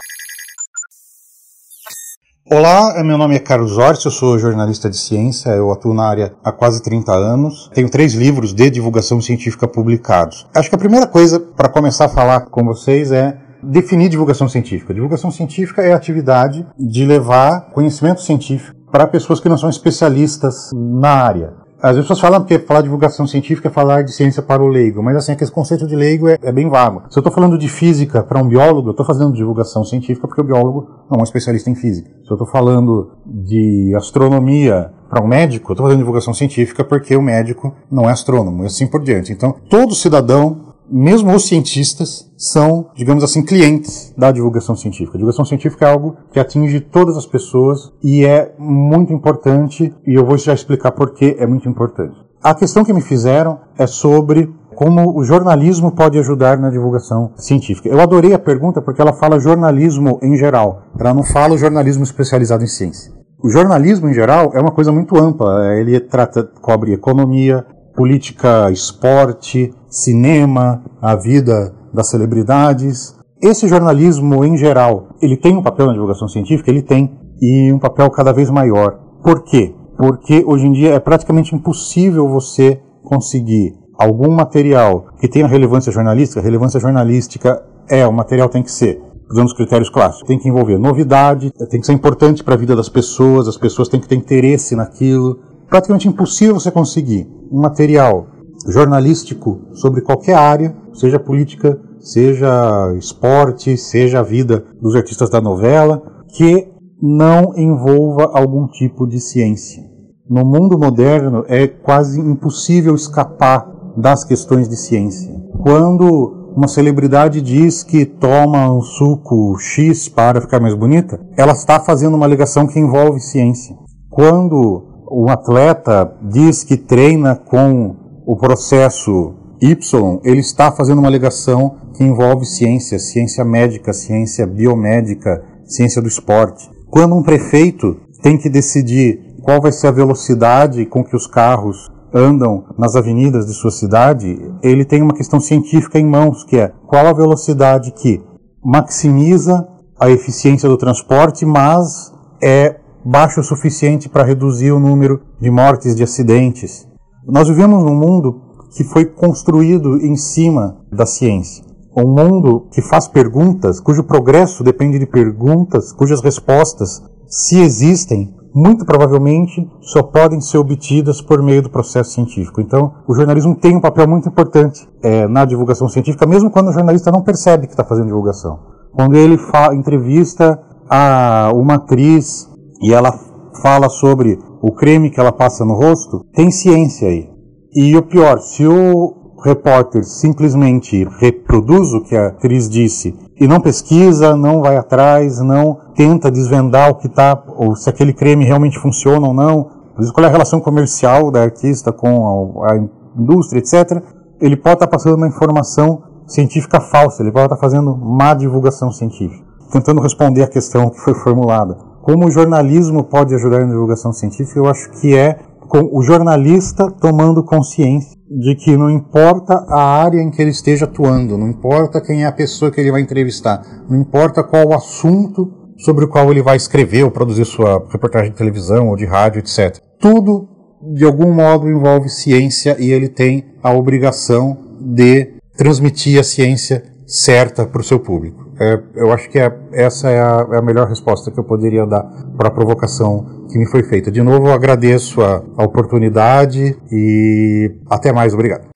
Olá, 2.50 3.04
meu 3.04 3.18
nome 3.18 3.36
é 3.36 3.40
Carlos 3.40 3.78
Orsi, 3.78 4.06
eu 4.06 4.12
sou 4.12 4.40
jornalista 4.40 4.90
de 4.90 4.98
ciência, 4.98 5.50
eu 5.50 5.70
atuo 5.70 5.94
na 5.94 6.08
área 6.08 6.34
há 6.42 6.50
quase 6.50 6.82
30 6.82 7.12
anos. 7.12 7.70
Tenho 7.74 7.90
três 7.90 8.14
livros 8.14 8.54
de 8.54 8.70
divulgação 8.70 9.20
científica 9.20 9.68
publicados. 9.68 10.48
Acho 10.56 10.70
que 10.70 10.76
a 10.76 10.80
primeira 10.80 11.06
coisa 11.06 11.42
para 11.42 11.68
começar 11.68 12.06
a 12.06 12.10
falar 12.10 12.46
com 12.46 12.64
vocês 12.64 13.12
é 13.12 13.38
definir 13.62 14.08
divulgação 14.08 14.48
científica. 14.48 14.94
Divulgação 14.94 15.30
científica 15.30 15.82
é 15.82 15.92
a 15.92 15.98
atividade 15.98 16.66
de 16.80 17.06
levar 17.06 17.70
conhecimento 17.72 18.22
científico 18.22 18.74
para 18.90 19.06
pessoas 19.06 19.42
que 19.42 19.50
não 19.50 19.58
são 19.58 19.70
especialistas 19.70 20.70
na 20.74 21.10
área. 21.10 21.63
As 21.84 21.98
pessoas 21.98 22.22
falam 22.22 22.46
que 22.46 22.58
falar 22.60 22.80
de 22.80 22.86
divulgação 22.86 23.28
científica 23.28 23.68
é 23.68 23.72
falar 23.72 24.04
de 24.04 24.14
ciência 24.14 24.42
para 24.42 24.64
o 24.64 24.70
leigo, 24.70 25.04
mas 25.04 25.18
assim, 25.18 25.34
aquele 25.34 25.52
conceito 25.52 25.86
de 25.86 25.98
leigo 25.98 26.30
é, 26.30 26.38
é 26.42 26.50
bem 26.50 26.70
vago. 26.70 27.04
Se 27.10 27.20
eu 27.20 27.20
estou 27.20 27.34
falando 27.34 27.58
de 27.58 27.68
física 27.68 28.24
para 28.24 28.42
um 28.42 28.48
biólogo, 28.48 28.88
eu 28.88 28.92
estou 28.92 29.06
fazendo 29.06 29.34
divulgação 29.34 29.84
científica 29.84 30.26
porque 30.26 30.40
o 30.40 30.46
biólogo 30.46 30.88
não 31.12 31.18
é 31.18 31.20
um 31.20 31.24
especialista 31.26 31.70
em 31.70 31.76
física. 31.76 32.10
Se 32.24 32.32
eu 32.32 32.36
estou 32.36 32.48
falando 32.48 33.12
de 33.26 33.94
astronomia 33.98 34.94
para 35.10 35.22
um 35.22 35.28
médico, 35.28 35.72
eu 35.72 35.74
estou 35.74 35.86
fazendo 35.86 36.00
divulgação 36.00 36.34
científica 36.34 36.86
porque 36.86 37.18
o 37.18 37.22
médico 37.22 37.76
não 37.92 38.10
é 38.10 38.14
astrônomo, 38.14 38.64
e 38.64 38.68
assim 38.68 38.88
por 38.88 39.04
diante. 39.04 39.34
Então, 39.34 39.54
todo 39.70 39.94
cidadão 39.94 40.73
mesmo 40.90 41.34
os 41.34 41.48
cientistas 41.48 42.32
são, 42.38 42.90
digamos 42.96 43.24
assim, 43.24 43.44
clientes 43.44 44.14
da 44.18 44.32
divulgação 44.32 44.76
científica. 44.76 45.14
A 45.14 45.20
divulgação 45.20 45.46
científica 45.46 45.86
é 45.86 45.92
algo 45.92 46.18
que 46.32 46.40
atinge 46.40 46.80
todas 46.80 47.18
as 47.18 47.26
pessoas 47.26 47.92
e 48.04 48.26
é 48.26 48.54
muito 48.58 49.14
importante, 49.14 49.94
e 50.06 50.14
eu 50.14 50.26
vou 50.26 50.38
já 50.38 50.54
explicar 50.54 50.92
por 50.92 51.14
que 51.14 51.36
é 51.40 51.48
muito 51.48 51.68
importante. 51.70 52.16
A 52.42 52.54
questão 52.54 52.84
que 52.84 52.92
me 52.92 53.02
fizeram 53.02 53.60
é 53.78 53.88
sobre 53.88 54.54
como 54.76 55.18
o 55.18 55.24
jornalismo 55.24 55.92
pode 55.92 56.18
ajudar 56.20 56.58
na 56.58 56.70
divulgação 56.70 57.32
científica. 57.38 57.88
Eu 57.88 58.02
adorei 58.02 58.34
a 58.34 58.40
pergunta 58.40 58.82
porque 58.82 59.02
ela 59.02 59.14
fala 59.14 59.40
jornalismo 59.40 60.20
em 60.22 60.36
geral, 60.36 60.84
ela 61.00 61.14
não 61.14 61.24
fala 61.24 61.54
o 61.54 61.58
jornalismo 61.58 62.04
especializado 62.04 62.64
em 62.64 62.68
ciência. 62.68 63.14
O 63.42 63.50
jornalismo 63.50 64.10
em 64.10 64.14
geral 64.14 64.52
é 64.54 64.60
uma 64.60 64.72
coisa 64.72 64.92
muito 64.92 65.18
ampla, 65.18 65.76
ele 65.76 66.00
trata, 66.00 66.44
cobre 66.62 66.94
economia, 66.94 67.66
política, 67.96 68.72
esporte, 68.72 69.74
cinema, 69.94 70.84
a 71.00 71.16
vida 71.16 71.74
das 71.94 72.10
celebridades. 72.10 73.16
Esse 73.42 73.68
jornalismo 73.68 74.44
em 74.44 74.58
geral, 74.58 75.10
ele 75.22 75.38
tem 75.38 75.56
um 75.56 75.62
papel 75.62 75.86
na 75.86 75.94
divulgação 75.94 76.28
científica? 76.28 76.72
Ele 76.72 76.82
tem, 76.82 77.12
e 77.40 77.72
um 77.72 77.78
papel 77.78 78.10
cada 78.10 78.32
vez 78.34 78.50
maior. 78.50 79.00
Por 79.24 79.44
quê? 79.44 79.76
Porque 79.98 80.44
hoje 80.46 80.66
em 80.66 80.72
dia 80.72 80.96
é 80.96 81.00
praticamente 81.00 81.56
impossível 81.56 82.28
você 82.28 82.82
conseguir 83.04 83.74
algum 83.98 84.32
material 84.32 85.06
que 85.20 85.28
tenha 85.28 85.48
relevância 85.48 85.92
jornalística. 85.92 86.42
relevância 86.42 86.80
jornalística 86.80 87.64
é, 87.90 88.08
o 88.08 88.12
material 88.12 88.50
tem 88.50 88.64
que 88.64 88.72
ser 88.72 89.00
usando 89.30 89.46
os 89.46 89.54
critérios 89.54 89.90
clássicos. 89.90 90.28
Tem 90.28 90.40
que 90.40 90.50
envolver 90.50 90.78
novidade, 90.80 91.52
tem 91.70 91.80
que 91.80 91.86
ser 91.86 91.94
importante 91.94 92.44
para 92.44 92.56
a 92.56 92.58
vida 92.58 92.76
das 92.76 92.90
pessoas, 92.90 93.48
as 93.48 93.58
pessoas 93.58 93.88
têm 93.88 94.00
que 94.00 94.08
ter 94.08 94.16
interesse 94.16 94.76
naquilo, 94.76 95.40
praticamente 95.70 96.08
impossível 96.08 96.60
você 96.60 96.72
conseguir 96.72 97.28
um 97.52 97.62
material 97.62 98.28
jornalístico 98.68 99.62
sobre 99.74 100.02
qualquer 100.02 100.36
área, 100.36 100.76
seja 100.94 101.20
política, 101.20 101.80
seja 102.00 102.94
esporte, 102.98 103.78
seja 103.78 104.20
a 104.20 104.24
vida 104.24 104.66
dos 104.82 104.96
artistas 104.96 105.30
da 105.30 105.42
novela, 105.42 106.02
que 106.36 106.68
não 107.02 107.54
envolva 107.58 108.32
algum 108.34 108.68
tipo 108.68 109.08
de 109.08 109.20
ciência. 109.20 109.84
No 110.30 110.46
mundo 110.46 110.78
moderno 110.78 111.44
é 111.48 111.68
quase 111.68 112.20
impossível 112.20 112.96
escapar 112.96 113.70
das 113.98 114.24
questões 114.24 114.70
de 114.70 114.78
ciência. 114.78 115.34
Quando 115.62 116.52
uma 116.56 116.68
celebridade 116.68 117.42
diz 117.42 117.84
que 117.84 118.06
toma 118.06 118.72
um 118.72 118.82
suco 118.82 119.58
X 119.60 120.08
para 120.08 120.40
ficar 120.40 120.60
mais 120.60 120.76
bonita, 120.76 121.20
ela 121.36 121.54
está 121.54 121.80
fazendo 121.80 122.16
uma 122.16 122.26
alegação 122.26 122.68
que 122.68 122.80
envolve 122.80 123.20
ciência. 123.20 123.76
Quando 124.10 125.06
um 125.12 125.30
atleta 125.30 126.16
diz 126.22 126.64
que 126.64 126.78
treina 126.78 127.36
com 127.36 127.96
o 128.26 128.36
processo 128.36 129.36
Y, 129.62 130.20
ele 130.24 130.40
está 130.40 130.72
fazendo 130.72 131.00
uma 131.00 131.08
alegação 131.08 131.78
que 131.94 132.04
envolve 132.04 132.46
ciência, 132.46 133.00
ciência 133.00 133.46
médica, 133.46 133.94
ciência 133.94 134.46
biomédica, 134.46 135.44
ciência 135.66 136.02
do 136.02 136.08
esporte. 136.08 136.70
Quando 136.90 137.16
um 137.16 137.24
prefeito 137.24 137.98
tem 138.22 138.38
que 138.38 138.50
decidir 138.50 139.38
qual 139.42 139.62
vai 139.62 139.72
ser 139.72 139.88
a 139.88 139.92
velocidade 139.92 140.86
com 140.86 141.04
que 141.04 141.16
os 141.16 141.28
carros 141.28 141.92
andam 142.14 142.66
nas 142.78 142.96
avenidas 142.96 143.46
de 143.46 143.54
sua 143.54 143.72
cidade, 143.72 144.38
ele 144.62 144.86
tem 144.86 145.02
uma 145.02 145.14
questão 145.14 145.40
científica 145.40 145.98
em 145.98 146.06
mãos, 146.06 146.44
que 146.44 146.58
é 146.58 146.72
qual 146.88 147.08
a 147.08 147.14
velocidade 147.14 147.92
que 147.92 148.22
maximiza 148.64 149.68
a 150.00 150.10
eficiência 150.10 150.70
do 150.70 150.78
transporte, 150.78 151.46
mas 151.46 152.12
é 152.42 152.76
baixo 153.04 153.42
o 153.42 153.44
suficiente 153.44 154.08
para 154.08 154.24
reduzir 154.24 154.72
o 154.72 154.80
número 154.80 155.22
de 155.40 155.50
mortes 155.50 155.96
de 155.96 156.04
acidentes. 156.04 156.88
Nós 157.26 157.48
vivemos 157.48 157.84
num 157.84 157.96
mundo 157.96 158.42
que 158.76 158.84
foi 158.84 159.06
construído 159.06 159.98
em 159.98 160.16
cima 160.16 160.78
da 160.92 161.06
ciência. 161.06 161.64
Um 161.96 162.08
mundo 162.08 162.68
que 162.72 162.82
faz 162.82 163.08
perguntas, 163.08 163.80
cujo 163.80 164.04
progresso 164.04 164.64
depende 164.64 164.98
de 164.98 165.06
perguntas, 165.06 165.94
cujas 165.94 166.22
respostas, 166.22 167.04
se 167.28 167.60
existem, 167.60 168.34
muito 168.54 168.86
provavelmente 168.86 169.68
só 169.82 170.04
podem 170.04 170.42
ser 170.42 170.58
obtidas 170.58 171.22
por 171.22 171.42
meio 171.42 171.62
do 171.62 171.70
processo 171.70 172.12
científico. 172.12 172.62
Então, 172.62 172.94
o 173.08 173.16
jornalismo 173.16 173.56
tem 173.56 173.76
um 173.76 173.82
papel 173.82 174.08
muito 174.08 174.28
importante 174.28 174.88
é, 175.02 175.28
na 175.28 175.46
divulgação 175.46 175.88
científica, 175.88 176.26
mesmo 176.26 176.52
quando 176.52 176.70
o 176.70 176.74
jornalista 176.74 177.12
não 177.12 177.22
percebe 177.22 177.68
que 177.68 177.74
está 177.74 177.84
fazendo 177.84 178.08
divulgação. 178.08 178.60
Quando 178.92 179.16
ele 179.16 179.40
entrevista 179.74 180.60
a 180.90 181.52
uma 181.54 181.76
atriz 181.76 182.48
e 182.82 182.94
ela 182.94 183.18
fala 183.62 183.90
sobre 183.90 184.38
o 184.64 184.72
creme 184.72 185.10
que 185.10 185.20
ela 185.20 185.34
passa 185.34 185.66
no 185.66 185.74
rosto, 185.74 186.26
tem 186.34 186.50
ciência 186.50 187.10
aí. 187.10 187.30
E 187.76 187.98
o 187.98 188.02
pior, 188.02 188.40
se 188.40 188.66
o 188.66 189.36
repórter 189.44 190.06
simplesmente 190.06 191.06
reproduz 191.20 191.94
o 191.94 192.00
que 192.00 192.16
a 192.16 192.28
atriz 192.28 192.70
disse 192.70 193.14
e 193.38 193.46
não 193.46 193.60
pesquisa, 193.60 194.38
não 194.38 194.62
vai 194.62 194.78
atrás, 194.78 195.42
não 195.42 195.78
tenta 195.94 196.32
desvendar 196.32 196.92
o 196.92 196.96
que 196.96 197.08
está, 197.08 197.44
ou 197.58 197.76
se 197.76 197.90
aquele 197.90 198.14
creme 198.14 198.46
realmente 198.46 198.80
funciona 198.80 199.28
ou 199.28 199.34
não, 199.34 199.70
qual 200.14 200.24
é 200.24 200.30
a 200.30 200.32
relação 200.32 200.62
comercial 200.62 201.30
da 201.30 201.42
artista 201.42 201.92
com 201.92 202.64
a, 202.64 202.78
indústria, 203.20 203.60
etc., 203.60 204.02
ele 204.40 204.56
pode 204.56 204.76
estar 204.76 204.88
tá 204.88 204.92
passando 204.92 205.18
uma 205.18 205.28
informação 205.28 206.04
científica 206.26 206.80
falsa, 206.80 207.22
ele 207.22 207.34
pode 207.34 207.48
estar 207.48 207.58
tá 207.58 207.62
fazendo 207.62 207.98
má 207.98 208.34
divulgação 208.34 208.94
científica, 208.94 209.44
tentando 209.74 210.00
responder 210.00 210.42
a 210.42 210.48
questão 210.48 210.90
que 210.90 211.02
foi 211.02 211.14
formulada 211.14 211.93
como 212.04 212.28
o 212.28 212.32
jornalismo 212.32 213.06
pode 213.06 213.34
ajudar 213.34 213.60
na 213.62 213.72
divulgação 213.72 214.12
científica, 214.12 214.60
eu 214.60 214.68
acho 214.68 214.92
que 215.00 215.16
é 215.16 215.40
com 215.70 215.90
o 215.98 216.04
jornalista 216.04 216.92
tomando 216.92 217.42
consciência 217.46 218.18
de 218.30 218.56
que 218.56 218.76
não 218.76 218.90
importa 218.90 219.54
a 219.70 220.04
área 220.04 220.22
em 220.22 220.30
que 220.30 220.42
ele 220.42 220.52
esteja 220.52 220.84
atuando, 220.84 221.38
não 221.38 221.48
importa 221.48 222.02
quem 222.02 222.24
é 222.24 222.28
a 222.28 222.32
pessoa 222.32 222.70
que 222.70 222.82
ele 222.82 222.92
vai 222.92 223.00
entrevistar, 223.00 223.62
não 223.90 223.98
importa 223.98 224.44
qual 224.44 224.68
o 224.68 224.74
assunto 224.74 225.50
sobre 225.78 226.04
o 226.04 226.10
qual 226.10 226.30
ele 226.30 226.42
vai 226.42 226.58
escrever 226.58 227.04
ou 227.04 227.10
produzir 227.10 227.46
sua 227.46 227.82
reportagem 227.90 228.32
de 228.32 228.38
televisão 228.38 228.90
ou 228.90 228.98
de 228.98 229.06
rádio, 229.06 229.40
etc. 229.40 229.80
Tudo, 229.98 230.50
de 230.94 231.06
algum 231.06 231.34
modo, 231.34 231.70
envolve 231.70 232.10
ciência 232.10 232.76
e 232.80 232.92
ele 232.92 233.08
tem 233.08 233.46
a 233.64 233.72
obrigação 233.72 234.58
de 234.82 235.36
transmitir 235.58 236.20
a 236.20 236.24
ciência 236.24 236.84
certa 237.08 237.66
para 237.66 237.80
o 237.80 237.84
seu 237.84 238.00
público. 238.00 238.43
É, 238.60 238.80
eu 238.96 239.12
acho 239.12 239.30
que 239.30 239.40
é, 239.40 239.52
essa 239.72 240.10
é 240.10 240.22
a, 240.22 240.48
é 240.52 240.58
a, 240.58 240.62
melhor 240.62 240.88
resposta 240.88 241.32
que 241.32 241.40
eu 241.40 241.44
poderia 241.44 241.86
dar 241.86 242.04
para 242.38 242.50
a 242.50 242.52
provocação 242.52 243.48
que 243.52 243.58
me 243.58 243.66
foi 243.66 243.84
feita. 243.84 244.12
De 244.12 244.22
novo, 244.22 244.48
eu 244.48 244.54
agradeço 244.54 245.22
a, 245.22 245.44
a 245.58 245.64
oportunidade 245.64 246.78
e 246.92 247.72
até 247.90 248.12
mais. 248.12 248.34
Obrigado. 248.34 248.68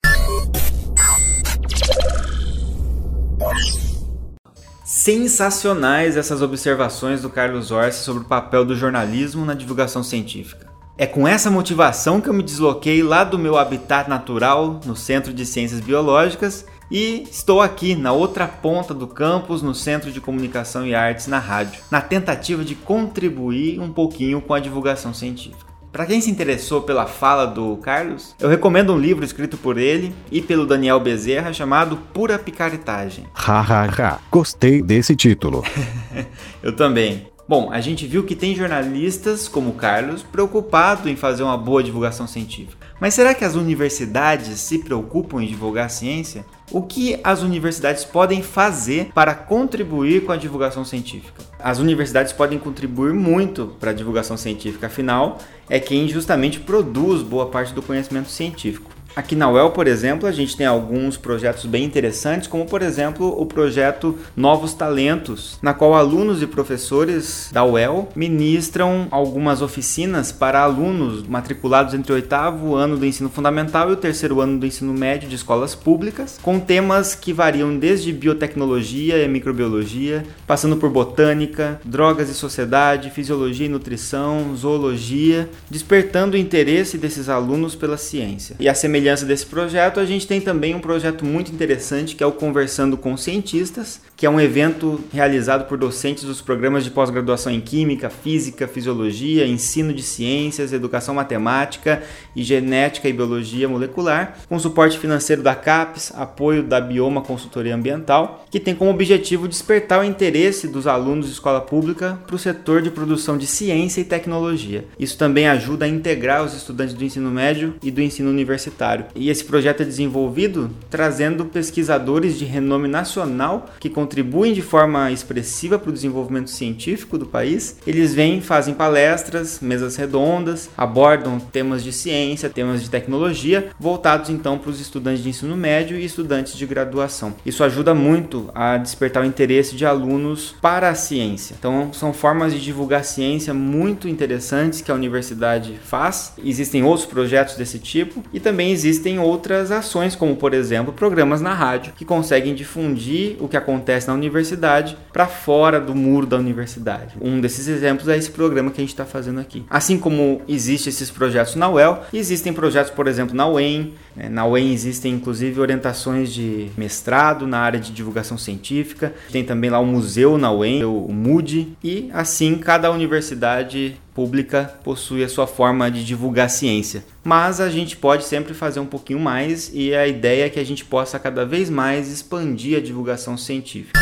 Sensacionais 4.84 6.16
essas 6.16 6.42
observações 6.42 7.22
do 7.22 7.30
Carlos 7.30 7.70
Orsi 7.70 8.04
sobre 8.04 8.24
o 8.24 8.26
papel 8.26 8.64
do 8.64 8.74
jornalismo 8.74 9.44
na 9.44 9.54
divulgação 9.54 10.02
científica. 10.02 10.66
É 10.98 11.06
com 11.06 11.28
essa 11.28 11.48
motivação 11.48 12.20
que 12.20 12.28
eu 12.28 12.34
me 12.34 12.42
desloquei 12.42 13.04
lá 13.04 13.22
do 13.22 13.38
meu 13.38 13.56
habitat 13.56 14.10
natural, 14.10 14.80
no 14.84 14.96
Centro 14.96 15.32
de 15.32 15.46
Ciências 15.46 15.80
Biológicas, 15.80 16.66
e 16.90 17.26
estou 17.30 17.60
aqui 17.60 17.94
na 17.94 18.12
outra 18.12 18.46
ponta 18.46 18.94
do 18.94 19.06
campus, 19.06 19.62
no 19.62 19.74
Centro 19.74 20.10
de 20.10 20.20
Comunicação 20.20 20.86
e 20.86 20.94
Artes 20.94 21.26
na 21.26 21.38
rádio, 21.38 21.82
na 21.90 22.00
tentativa 22.00 22.64
de 22.64 22.74
contribuir 22.74 23.80
um 23.80 23.92
pouquinho 23.92 24.40
com 24.40 24.54
a 24.54 24.60
divulgação 24.60 25.12
científica. 25.12 25.68
Para 25.90 26.04
quem 26.04 26.20
se 26.20 26.30
interessou 26.30 26.82
pela 26.82 27.06
fala 27.06 27.46
do 27.46 27.76
Carlos, 27.78 28.34
eu 28.38 28.48
recomendo 28.48 28.92
um 28.92 28.98
livro 28.98 29.24
escrito 29.24 29.56
por 29.56 29.78
ele 29.78 30.14
e 30.30 30.42
pelo 30.42 30.66
Daniel 30.66 31.00
Bezerra 31.00 31.52
chamado 31.52 31.96
Pura 32.12 32.38
Picaretagem. 32.38 33.24
Hahaha, 33.32 34.20
gostei 34.30 34.82
desse 34.82 35.16
título. 35.16 35.64
eu 36.62 36.76
também. 36.76 37.26
Bom, 37.48 37.72
a 37.72 37.80
gente 37.80 38.06
viu 38.06 38.24
que 38.24 38.36
tem 38.36 38.54
jornalistas 38.54 39.48
como 39.48 39.70
o 39.70 39.74
Carlos 39.74 40.22
preocupado 40.22 41.08
em 41.08 41.16
fazer 41.16 41.42
uma 41.42 41.56
boa 41.56 41.82
divulgação 41.82 42.26
científica. 42.26 42.87
Mas 43.00 43.14
será 43.14 43.32
que 43.32 43.44
as 43.44 43.54
universidades 43.54 44.58
se 44.58 44.78
preocupam 44.78 45.40
em 45.40 45.46
divulgar 45.46 45.86
a 45.86 45.88
ciência? 45.88 46.44
O 46.72 46.82
que 46.82 47.18
as 47.22 47.42
universidades 47.42 48.04
podem 48.04 48.42
fazer 48.42 49.10
para 49.14 49.34
contribuir 49.34 50.24
com 50.24 50.32
a 50.32 50.36
divulgação 50.36 50.84
científica? 50.84 51.42
As 51.58 51.78
universidades 51.78 52.32
podem 52.32 52.58
contribuir 52.58 53.14
muito 53.14 53.76
para 53.78 53.92
a 53.92 53.94
divulgação 53.94 54.36
científica, 54.36 54.88
afinal, 54.88 55.38
é 55.70 55.78
quem 55.78 56.08
justamente 56.08 56.58
produz 56.58 57.22
boa 57.22 57.46
parte 57.46 57.72
do 57.72 57.82
conhecimento 57.82 58.30
científico. 58.30 58.97
Aqui 59.16 59.34
na 59.34 59.50
UEL, 59.50 59.70
por 59.70 59.88
exemplo, 59.88 60.28
a 60.28 60.32
gente 60.32 60.56
tem 60.56 60.66
alguns 60.66 61.16
projetos 61.16 61.64
bem 61.64 61.84
interessantes, 61.84 62.46
como 62.46 62.66
por 62.66 62.82
exemplo 62.82 63.34
o 63.40 63.46
projeto 63.46 64.16
Novos 64.36 64.74
Talentos, 64.74 65.58
na 65.60 65.74
qual 65.74 65.94
alunos 65.94 66.40
e 66.40 66.46
professores 66.46 67.50
da 67.52 67.64
UEL 67.64 68.08
ministram 68.14 69.08
algumas 69.10 69.60
oficinas 69.60 70.30
para 70.30 70.60
alunos 70.60 71.26
matriculados 71.26 71.94
entre 71.94 72.12
o 72.12 72.14
oitavo 72.14 72.76
ano 72.76 72.96
do 72.96 73.04
ensino 73.04 73.28
fundamental 73.28 73.90
e 73.90 73.94
o 73.94 73.96
terceiro 73.96 74.40
ano 74.40 74.58
do 74.58 74.66
ensino 74.66 74.94
médio 74.94 75.28
de 75.28 75.34
escolas 75.34 75.74
públicas, 75.74 76.38
com 76.40 76.60
temas 76.60 77.14
que 77.14 77.32
variam 77.32 77.76
desde 77.76 78.12
biotecnologia 78.12 79.22
e 79.22 79.26
microbiologia, 79.26 80.24
passando 80.46 80.76
por 80.76 80.90
botânica, 80.90 81.80
drogas 81.84 82.28
e 82.28 82.34
sociedade, 82.34 83.10
fisiologia 83.10 83.66
e 83.66 83.70
nutrição, 83.70 84.54
zoologia, 84.56 85.48
despertando 85.68 86.36
o 86.36 86.38
interesse 86.40 86.96
desses 86.96 87.28
alunos 87.28 87.74
pela 87.74 87.96
ciência. 87.96 88.54
E 88.60 88.68
a 88.68 88.74
semelhança 88.74 88.97
semelhança 88.98 89.24
desse 89.24 89.46
projeto, 89.46 90.00
a 90.00 90.04
gente 90.04 90.26
tem 90.26 90.40
também 90.40 90.74
um 90.74 90.80
projeto 90.80 91.24
muito 91.24 91.52
interessante 91.52 92.16
que 92.16 92.22
é 92.22 92.26
o 92.26 92.32
Conversando 92.32 92.96
com 92.96 93.16
Cientistas, 93.16 94.00
que 94.16 94.26
é 94.26 94.30
um 94.30 94.40
evento 94.40 95.00
realizado 95.12 95.68
por 95.68 95.78
docentes 95.78 96.24
dos 96.24 96.40
programas 96.40 96.82
de 96.82 96.90
pós-graduação 96.90 97.52
em 97.52 97.60
Química, 97.60 98.10
Física, 98.10 98.66
Fisiologia, 98.66 99.46
Ensino 99.46 99.94
de 99.94 100.02
Ciências, 100.02 100.72
Educação 100.72 101.14
Matemática 101.14 102.02
e 102.34 102.42
Genética 102.42 103.08
e 103.08 103.12
Biologia 103.12 103.68
Molecular, 103.68 104.36
com 104.48 104.58
suporte 104.58 104.98
financeiro 104.98 105.42
da 105.42 105.54
CAPES, 105.54 106.12
apoio 106.16 106.64
da 106.64 106.80
Bioma 106.80 107.22
Consultoria 107.22 107.76
Ambiental, 107.76 108.44
que 108.50 108.58
tem 108.58 108.74
como 108.74 108.90
objetivo 108.90 109.46
despertar 109.46 110.00
o 110.00 110.04
interesse 110.04 110.66
dos 110.66 110.88
alunos 110.88 111.26
de 111.26 111.32
escola 111.32 111.60
pública 111.60 112.18
para 112.26 112.34
o 112.34 112.38
setor 112.38 112.82
de 112.82 112.90
produção 112.90 113.38
de 113.38 113.46
ciência 113.46 114.00
e 114.00 114.04
tecnologia. 114.04 114.86
Isso 114.98 115.16
também 115.16 115.46
ajuda 115.46 115.84
a 115.84 115.88
integrar 115.88 116.44
os 116.44 116.52
estudantes 116.52 116.94
do 116.94 117.04
ensino 117.04 117.30
médio 117.30 117.76
e 117.80 117.92
do 117.92 118.02
ensino 118.02 118.28
universitário. 118.28 118.87
E 119.14 119.28
esse 119.28 119.44
projeto 119.44 119.82
é 119.82 119.84
desenvolvido 119.84 120.70
trazendo 120.88 121.44
pesquisadores 121.44 122.38
de 122.38 122.44
renome 122.44 122.88
nacional 122.88 123.66
que 123.78 123.90
contribuem 123.90 124.52
de 124.52 124.62
forma 124.62 125.10
expressiva 125.10 125.78
para 125.78 125.90
o 125.90 125.92
desenvolvimento 125.92 126.50
científico 126.50 127.18
do 127.18 127.26
país. 127.26 127.78
Eles 127.86 128.14
vêm, 128.14 128.40
fazem 128.40 128.74
palestras, 128.74 129.60
mesas 129.60 129.96
redondas, 129.96 130.70
abordam 130.76 131.38
temas 131.38 131.82
de 131.82 131.92
ciência, 131.92 132.48
temas 132.48 132.82
de 132.82 132.90
tecnologia, 132.90 133.70
voltados 133.78 134.30
então 134.30 134.58
para 134.58 134.70
os 134.70 134.80
estudantes 134.80 135.22
de 135.22 135.28
ensino 135.28 135.56
médio 135.56 135.98
e 135.98 136.04
estudantes 136.04 136.56
de 136.56 136.66
graduação. 136.66 137.34
Isso 137.44 137.64
ajuda 137.64 137.94
muito 137.94 138.50
a 138.54 138.76
despertar 138.76 139.22
o 139.22 139.26
interesse 139.26 139.76
de 139.76 139.84
alunos 139.84 140.54
para 140.60 140.88
a 140.88 140.94
ciência. 140.94 141.56
Então, 141.58 141.92
são 141.92 142.12
formas 142.12 142.52
de 142.52 142.60
divulgar 142.60 143.04
ciência 143.04 143.52
muito 143.52 144.08
interessantes 144.08 144.80
que 144.80 144.90
a 144.90 144.94
universidade 144.94 145.78
faz. 145.84 146.32
Existem 146.42 146.82
outros 146.82 147.06
projetos 147.06 147.56
desse 147.56 147.78
tipo 147.78 148.22
e 148.32 148.40
também 148.40 148.72
existem 148.78 149.18
outras 149.18 149.72
ações, 149.72 150.14
como 150.14 150.36
por 150.36 150.54
exemplo, 150.54 150.92
programas 150.92 151.40
na 151.40 151.52
rádio 151.52 151.92
que 151.96 152.04
conseguem 152.04 152.54
difundir 152.54 153.36
o 153.40 153.48
que 153.48 153.56
acontece 153.56 154.06
na 154.06 154.14
universidade 154.14 154.96
para 155.12 155.26
fora 155.26 155.80
do 155.80 155.94
muro 155.94 156.26
da 156.26 156.36
universidade. 156.36 157.16
Um 157.20 157.40
desses 157.40 157.66
exemplos 157.66 158.08
é 158.08 158.16
esse 158.16 158.30
programa 158.30 158.70
que 158.70 158.80
a 158.80 158.82
gente 158.82 158.90
está 158.90 159.04
fazendo 159.04 159.40
aqui. 159.40 159.64
Assim 159.68 159.98
como 159.98 160.42
existem 160.48 160.90
esses 160.90 161.10
projetos 161.10 161.56
na 161.56 161.68
UEL, 161.68 162.02
existem 162.12 162.52
projetos, 162.52 162.92
por 162.92 163.08
exemplo, 163.08 163.34
na 163.34 163.48
UEM. 163.48 163.94
Né? 164.14 164.28
Na 164.28 164.46
UEM 164.46 164.72
existem 164.72 165.12
inclusive 165.14 165.60
orientações 165.60 166.32
de 166.32 166.70
mestrado 166.76 167.46
na 167.46 167.58
área 167.58 167.80
de 167.80 167.90
divulgação 167.90 168.38
científica. 168.38 169.12
Tem 169.32 169.42
também 169.42 169.70
lá 169.70 169.80
o 169.80 169.86
museu 169.86 170.38
na 170.38 170.52
UEM, 170.52 170.84
o 170.84 171.08
MUD, 171.10 171.76
e 171.82 172.08
assim 172.12 172.56
cada 172.56 172.90
universidade 172.92 173.96
pública 174.18 174.74
possui 174.82 175.22
a 175.22 175.28
sua 175.28 175.46
forma 175.46 175.88
de 175.88 176.04
divulgar 176.04 176.50
ciência. 176.50 177.04
Mas 177.22 177.60
a 177.60 177.70
gente 177.70 177.96
pode 177.96 178.24
sempre 178.24 178.52
fazer 178.52 178.80
um 178.80 178.86
pouquinho 178.86 179.20
mais 179.20 179.70
e 179.72 179.94
a 179.94 180.08
ideia 180.08 180.46
é 180.46 180.50
que 180.50 180.58
a 180.58 180.64
gente 180.64 180.84
possa 180.84 181.20
cada 181.20 181.46
vez 181.46 181.70
mais 181.70 182.10
expandir 182.10 182.76
a 182.76 182.80
divulgação 182.80 183.36
científica. 183.36 184.00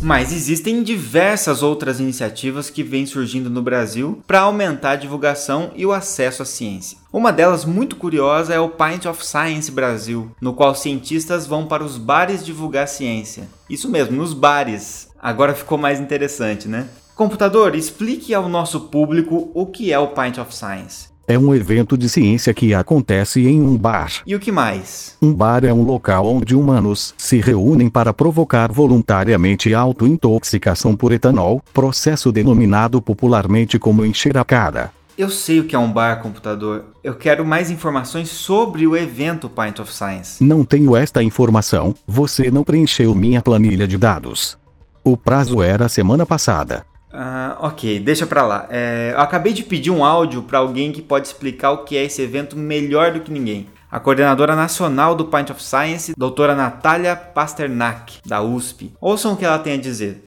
Mas 0.00 0.32
existem 0.32 0.82
diversas 0.82 1.62
outras 1.62 2.00
iniciativas 2.00 2.70
que 2.70 2.82
vêm 2.82 3.04
surgindo 3.04 3.50
no 3.50 3.60
Brasil 3.60 4.22
para 4.26 4.40
aumentar 4.40 4.92
a 4.92 4.96
divulgação 4.96 5.70
e 5.76 5.84
o 5.84 5.92
acesso 5.92 6.42
à 6.42 6.46
ciência. 6.46 6.96
Uma 7.12 7.30
delas 7.30 7.66
muito 7.66 7.94
curiosa 7.94 8.54
é 8.54 8.58
o 8.58 8.70
Pint 8.70 9.04
of 9.04 9.24
Science 9.24 9.70
Brasil, 9.70 10.34
no 10.40 10.54
qual 10.54 10.74
cientistas 10.74 11.46
vão 11.46 11.66
para 11.66 11.84
os 11.84 11.98
bares 11.98 12.44
divulgar 12.44 12.88
ciência. 12.88 13.46
Isso 13.68 13.88
mesmo, 13.88 14.16
nos 14.16 14.32
bares. 14.32 15.11
Agora 15.22 15.54
ficou 15.54 15.78
mais 15.78 16.00
interessante, 16.00 16.66
né? 16.66 16.88
Computador, 17.14 17.76
explique 17.76 18.34
ao 18.34 18.48
nosso 18.48 18.80
público 18.80 19.52
o 19.54 19.66
que 19.66 19.92
é 19.92 19.98
o 19.98 20.08
Pint 20.08 20.38
of 20.38 20.52
Science. 20.52 21.12
É 21.28 21.38
um 21.38 21.54
evento 21.54 21.96
de 21.96 22.08
ciência 22.08 22.52
que 22.52 22.74
acontece 22.74 23.46
em 23.46 23.62
um 23.62 23.78
bar. 23.78 24.10
E 24.26 24.34
o 24.34 24.40
que 24.40 24.50
mais? 24.50 25.16
Um 25.22 25.32
bar 25.32 25.64
é 25.64 25.72
um 25.72 25.84
local 25.84 26.26
onde 26.26 26.56
humanos 26.56 27.14
se 27.16 27.40
reúnem 27.40 27.88
para 27.88 28.12
provocar 28.12 28.72
voluntariamente 28.72 29.72
autointoxicação 29.72 30.96
por 30.96 31.12
etanol, 31.12 31.62
processo 31.72 32.32
denominado 32.32 33.00
popularmente 33.00 33.78
como 33.78 34.04
encher 34.04 34.36
a 34.36 34.44
cara. 34.44 34.90
Eu 35.16 35.30
sei 35.30 35.60
o 35.60 35.64
que 35.64 35.76
é 35.76 35.78
um 35.78 35.92
bar 35.92 36.20
computador. 36.20 36.86
Eu 37.04 37.14
quero 37.14 37.44
mais 37.44 37.70
informações 37.70 38.28
sobre 38.28 38.88
o 38.88 38.96
evento 38.96 39.48
Pint 39.48 39.78
of 39.78 39.92
Science. 39.92 40.42
Não 40.42 40.64
tenho 40.64 40.96
esta 40.96 41.22
informação, 41.22 41.94
você 42.04 42.50
não 42.50 42.64
preencheu 42.64 43.14
minha 43.14 43.40
planilha 43.40 43.86
de 43.86 43.96
dados. 43.96 44.60
O 45.04 45.16
prazo 45.16 45.60
era 45.60 45.88
semana 45.88 46.24
passada. 46.24 46.86
Ah, 47.12 47.56
ok, 47.60 47.98
deixa 47.98 48.24
pra 48.24 48.46
lá. 48.46 48.68
É, 48.70 49.10
eu 49.12 49.20
acabei 49.20 49.52
de 49.52 49.64
pedir 49.64 49.90
um 49.90 50.04
áudio 50.04 50.42
para 50.44 50.60
alguém 50.60 50.92
que 50.92 51.02
pode 51.02 51.26
explicar 51.26 51.72
o 51.72 51.84
que 51.84 51.96
é 51.96 52.04
esse 52.04 52.22
evento 52.22 52.56
melhor 52.56 53.12
do 53.12 53.20
que 53.20 53.32
ninguém. 53.32 53.66
A 53.90 53.98
coordenadora 53.98 54.54
nacional 54.54 55.16
do 55.16 55.24
Pint 55.24 55.50
of 55.50 55.62
Science, 55.62 56.14
doutora 56.16 56.54
Natália 56.54 57.16
Pasternak, 57.16 58.20
da 58.24 58.40
USP. 58.40 58.94
Ouçam 59.00 59.32
o 59.32 59.36
que 59.36 59.44
ela 59.44 59.58
tem 59.58 59.74
a 59.74 59.80
dizer. 59.80 60.22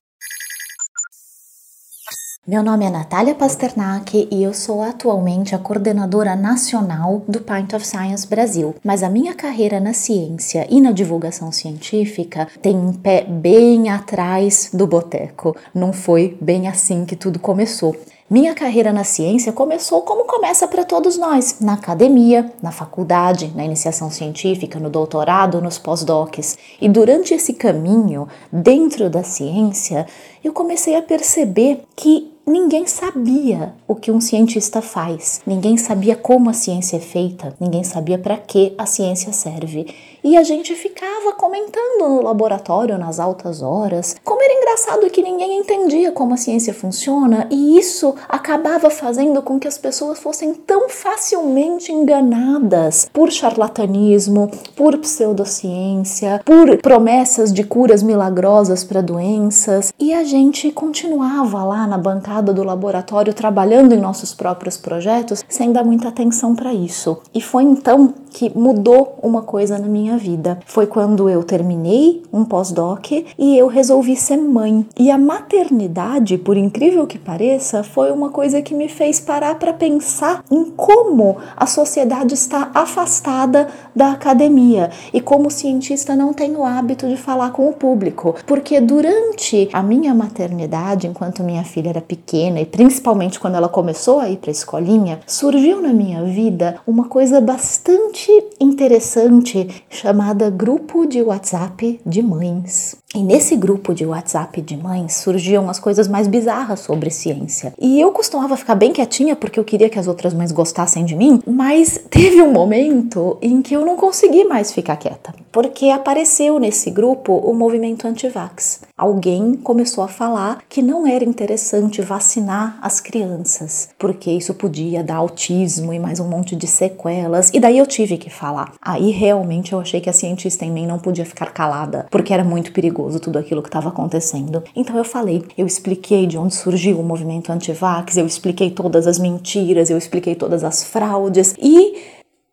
Meu 2.48 2.62
nome 2.62 2.86
é 2.86 2.92
Natália 2.92 3.34
Pasternak 3.34 4.28
e 4.30 4.44
eu 4.44 4.54
sou 4.54 4.84
atualmente 4.84 5.56
a 5.56 5.58
coordenadora 5.58 6.36
nacional 6.36 7.24
do 7.28 7.42
Pint 7.42 7.74
of 7.74 7.84
Science 7.84 8.28
Brasil. 8.28 8.76
Mas 8.84 9.02
a 9.02 9.10
minha 9.10 9.34
carreira 9.34 9.80
na 9.80 9.94
ciência 9.94 10.68
e 10.70 10.80
na 10.80 10.92
divulgação 10.92 11.52
científica 11.52 12.48
tem 12.62 12.76
um 12.76 12.94
pé 12.94 13.26
bem 13.28 13.90
atrás 13.90 14.70
do 14.72 14.86
boteco. 14.86 15.58
Não 15.74 15.92
foi 15.92 16.38
bem 16.40 16.68
assim 16.68 17.04
que 17.04 17.16
tudo 17.16 17.40
começou. 17.40 17.96
Minha 18.28 18.56
carreira 18.56 18.92
na 18.92 19.04
ciência 19.04 19.54
começou 19.54 20.02
como 20.02 20.26
começa 20.26 20.68
para 20.68 20.84
todos 20.84 21.16
nós, 21.16 21.58
na 21.62 21.74
academia, 21.74 22.52
na 22.60 22.72
faculdade, 22.72 23.54
na 23.56 23.64
iniciação 23.64 24.10
científica, 24.10 24.80
no 24.80 24.90
doutorado, 24.90 25.62
nos 25.62 25.78
pós-docs. 25.78 26.58
E 26.82 26.90
durante 26.90 27.36
esse 27.36 27.54
caminho, 27.54 28.28
dentro 28.52 29.12
da 29.12 29.22
ciência, 29.22 30.08
eu 30.44 30.52
comecei 30.52 30.96
a 30.96 31.04
perceber 31.04 31.84
que 31.96 32.32
ninguém 32.48 32.88
sabia 32.88 33.76
o 33.88 33.94
que 33.94 34.12
um 34.12 34.20
cientista 34.20 34.82
faz, 34.82 35.42
ninguém 35.46 35.78
sabia 35.78 36.16
como 36.16 36.50
a 36.50 36.54
ciência 36.54 36.98
é 36.98 37.00
feita, 37.00 37.56
ninguém 37.60 37.84
sabia 37.84 38.18
para 38.18 38.38
que 38.38 38.74
a 38.76 38.88
ciência 38.88 39.32
serve. 39.34 39.86
E 40.26 40.36
a 40.36 40.42
gente 40.42 40.74
ficava 40.74 41.34
comentando 41.34 42.00
no 42.00 42.24
laboratório 42.24 42.98
nas 42.98 43.20
altas 43.20 43.62
horas 43.62 44.16
como 44.24 44.42
era 44.42 44.54
engraçado 44.56 45.08
que 45.12 45.22
ninguém 45.22 45.60
entendia 45.60 46.12
como 46.12 46.34
a 46.34 46.38
ciência 46.38 46.74
funciona, 46.74 47.48
e 47.52 47.78
isso 47.78 48.16
acabava 48.28 48.90
fazendo 48.90 49.40
com 49.44 49.60
que 49.60 49.68
as 49.68 49.78
pessoas 49.78 50.18
fossem 50.18 50.52
tão 50.56 50.90
facilmente 50.90 51.92
enganadas 51.92 53.08
por 53.14 53.32
charlatanismo, 53.32 54.50
por 54.76 54.98
pseudociência, 54.98 56.42
por 56.44 56.76
promessas 56.80 57.54
de 57.54 57.64
curas 57.64 58.02
milagrosas 58.02 58.84
para 58.84 59.02
doenças, 59.02 59.94
e 60.00 60.12
a 60.12 60.24
gente 60.24 60.72
continuava 60.72 61.64
lá 61.64 61.86
na 61.86 62.00
bancada 62.00 62.52
do 62.52 62.64
laboratório 62.64 63.32
trabalhando 63.32 63.94
em 63.94 64.02
nossos 64.02 64.34
próprios 64.34 64.76
projetos 64.76 65.46
sem 65.48 65.72
dar 65.72 65.84
muita 65.84 66.08
atenção 66.08 66.56
para 66.56 66.74
isso. 66.74 67.20
E 67.32 67.40
foi 67.40 67.62
então 67.62 68.12
que 68.32 68.52
mudou 68.58 69.18
uma 69.22 69.44
coisa 69.44 69.78
na 69.78 69.88
minha 69.88 70.15
vida. 70.18 70.60
Foi 70.66 70.88
quando 70.88 71.30
eu 71.30 71.44
terminei 71.44 72.24
um 72.32 72.44
pós-doc 72.44 73.12
e 73.12 73.58
eu 73.58 73.68
resolvi 73.68 74.16
ser 74.16 74.38
mãe. 74.38 74.86
E 74.98 75.12
a 75.12 75.18
maternidade, 75.18 76.38
por 76.38 76.58
incrível 76.58 77.08
que 77.08 77.18
pareça, 77.18 77.84
foi 77.84 78.12
uma 78.12 78.30
coisa 78.30 78.62
que 78.62 78.74
me 78.74 78.88
fez 78.88 79.20
parar 79.20 79.56
para 79.56 79.74
pensar 79.74 80.44
em 80.52 80.66
como 80.66 81.38
a 81.56 81.66
sociedade 81.66 82.34
está 82.34 82.72
afastada 82.74 83.68
da 83.96 84.12
academia 84.12 84.90
e 85.14 85.22
como 85.22 85.50
cientista 85.50 86.16
não 86.16 86.34
tem 86.34 86.56
o 86.56 86.66
hábito 86.66 87.08
de 87.08 87.18
falar 87.18 87.52
com 87.52 87.70
o 87.70 87.74
público. 87.74 88.36
Porque 88.46 88.80
durante 88.82 89.70
a 89.72 89.82
minha 89.82 90.14
maternidade, 90.14 91.08
enquanto 91.08 91.44
minha 91.44 91.64
filha 91.64 91.90
era 91.90 92.02
pequena 92.02 92.62
e 92.62 92.66
principalmente 92.66 93.40
quando 93.40 93.56
ela 93.56 93.70
começou 93.70 94.20
a 94.20 94.30
ir 94.30 94.38
para 94.38 94.50
a 94.50 94.52
escolinha, 94.52 95.20
surgiu 95.26 95.82
na 95.82 95.94
minha 95.94 96.24
vida 96.24 96.78
uma 96.86 97.06
coisa 97.06 97.40
bastante 97.40 98.32
interessante 98.60 99.84
chamada 100.06 100.52
Grupo 100.52 101.08
de 101.08 101.24
WhatsApp 101.24 102.00
de 102.06 102.22
Mães. 102.22 102.96
E 103.16 103.24
nesse 103.24 103.56
grupo 103.56 103.94
de 103.94 104.06
WhatsApp 104.06 104.62
de 104.62 104.76
mães 104.76 105.16
surgiam 105.16 105.70
as 105.70 105.80
coisas 105.80 106.06
mais 106.06 106.28
bizarras 106.28 106.82
sobre 106.82 107.10
ciência. 107.10 107.74
E 107.80 107.98
eu 107.98 108.12
costumava 108.12 108.58
ficar 108.58 108.76
bem 108.76 108.92
quietinha 108.92 109.38
porque 109.38 109.58
eu 109.58 109.64
queria 109.64 109.90
que 109.90 109.98
as 109.98 110.06
outras 110.06 110.34
mães 110.34 110.52
gostassem 110.52 111.06
de 111.06 111.16
mim, 111.16 111.42
mas 111.48 111.98
teve 112.12 112.42
um 112.42 112.52
momento 112.52 113.38
em 113.42 113.62
que 113.62 113.74
eu 113.74 113.86
não 113.86 113.96
consegui 113.96 114.44
mais 114.44 114.74
ficar 114.74 114.98
quieta, 114.98 115.34
porque 115.50 115.92
apareceu 115.92 116.60
nesse 116.60 116.92
grupo 116.92 117.32
o 117.32 117.54
movimento 117.54 118.06
anti-vax. 118.06 118.82
Alguém 118.98 119.54
começou 119.54 120.04
a 120.04 120.10
falar 120.10 120.60
que 120.68 120.82
não 120.82 121.08
era 121.08 121.24
interessante 121.24 122.02
vacinar 122.02 122.78
as 122.82 123.00
crianças, 123.00 123.88
porque 123.98 124.30
isso 124.30 124.54
podia 124.54 125.02
dar 125.02 125.16
autismo 125.16 125.94
e 125.94 126.00
mais 126.00 126.20
um 126.20 126.28
monte 126.28 126.54
de 126.54 126.68
sequelas, 126.68 127.50
e 127.54 127.62
daí 127.62 127.78
eu 127.78 127.88
tive 127.88 128.18
que 128.18 128.30
falar. 128.30 128.74
Aí 128.82 129.10
realmente 129.12 129.72
eu 129.72 129.80
achei 129.80 130.02
que 130.02 130.10
a 130.10 130.14
cientista 130.14 130.66
em 130.66 130.72
mim 130.72 130.86
não 130.86 131.00
podia 131.00 131.26
ficar 131.26 131.54
calada, 131.54 132.08
porque 132.12 132.34
era 132.34 132.44
muito 132.44 132.74
perigoso 132.74 133.05
perigoso 133.06 133.20
tudo 133.20 133.38
aquilo 133.38 133.62
que 133.62 133.70
estava 133.70 133.90
acontecendo. 133.90 134.64
Então 134.76 134.98
eu 134.98 135.06
falei, 135.06 135.44
eu 135.58 135.66
expliquei 135.66 136.26
de 136.26 136.38
onde 136.38 136.56
surgiu 136.56 137.00
o 137.00 137.04
movimento 137.04 137.52
anti-vax, 137.52 138.18
eu 138.18 138.26
expliquei 138.26 138.72
todas 138.72 139.08
as 139.08 139.20
mentiras, 139.20 139.90
eu 139.90 139.98
expliquei 139.98 140.36
todas 140.36 140.64
as 140.64 140.84
fraudes 140.84 141.56
e 141.60 141.96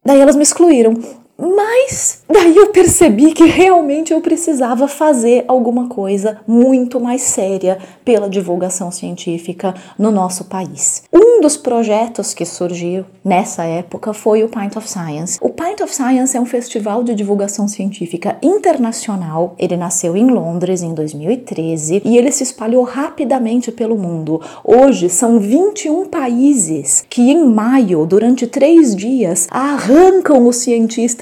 daí 0.04 0.20
elas 0.20 0.36
me 0.36 0.42
excluíram. 0.42 0.94
Mas 1.38 2.22
daí 2.28 2.56
eu 2.56 2.68
percebi 2.68 3.32
que 3.32 3.44
realmente 3.44 4.12
eu 4.12 4.20
precisava 4.20 4.86
fazer 4.86 5.44
alguma 5.48 5.88
coisa 5.88 6.40
muito 6.46 7.00
mais 7.00 7.22
séria 7.22 7.78
pela 8.04 8.28
divulgação 8.28 8.90
científica 8.90 9.74
no 9.98 10.10
nosso 10.10 10.44
país. 10.44 11.02
Um 11.12 11.40
dos 11.40 11.56
projetos 11.56 12.32
que 12.32 12.44
surgiu 12.44 13.04
nessa 13.24 13.64
época 13.64 14.12
foi 14.12 14.44
o 14.44 14.48
Pint 14.48 14.76
of 14.76 14.88
Science. 14.88 15.38
O 15.40 15.48
Pint 15.48 15.80
of 15.80 15.94
Science 15.94 16.36
é 16.36 16.40
um 16.40 16.46
festival 16.46 17.02
de 17.02 17.14
divulgação 17.14 17.66
científica 17.66 18.36
internacional. 18.42 19.54
Ele 19.58 19.76
nasceu 19.76 20.16
em 20.16 20.30
Londres 20.30 20.82
em 20.82 20.94
2013 20.94 22.02
e 22.04 22.16
ele 22.16 22.30
se 22.30 22.44
espalhou 22.44 22.84
rapidamente 22.84 23.72
pelo 23.72 23.96
mundo. 23.96 24.40
Hoje 24.64 25.08
são 25.08 25.40
21 25.40 26.06
países 26.06 27.04
que 27.08 27.30
em 27.30 27.44
maio, 27.44 28.06
durante 28.06 28.46
três 28.46 28.94
dias, 28.94 29.48
arrancam 29.50 30.46
o 30.46 30.52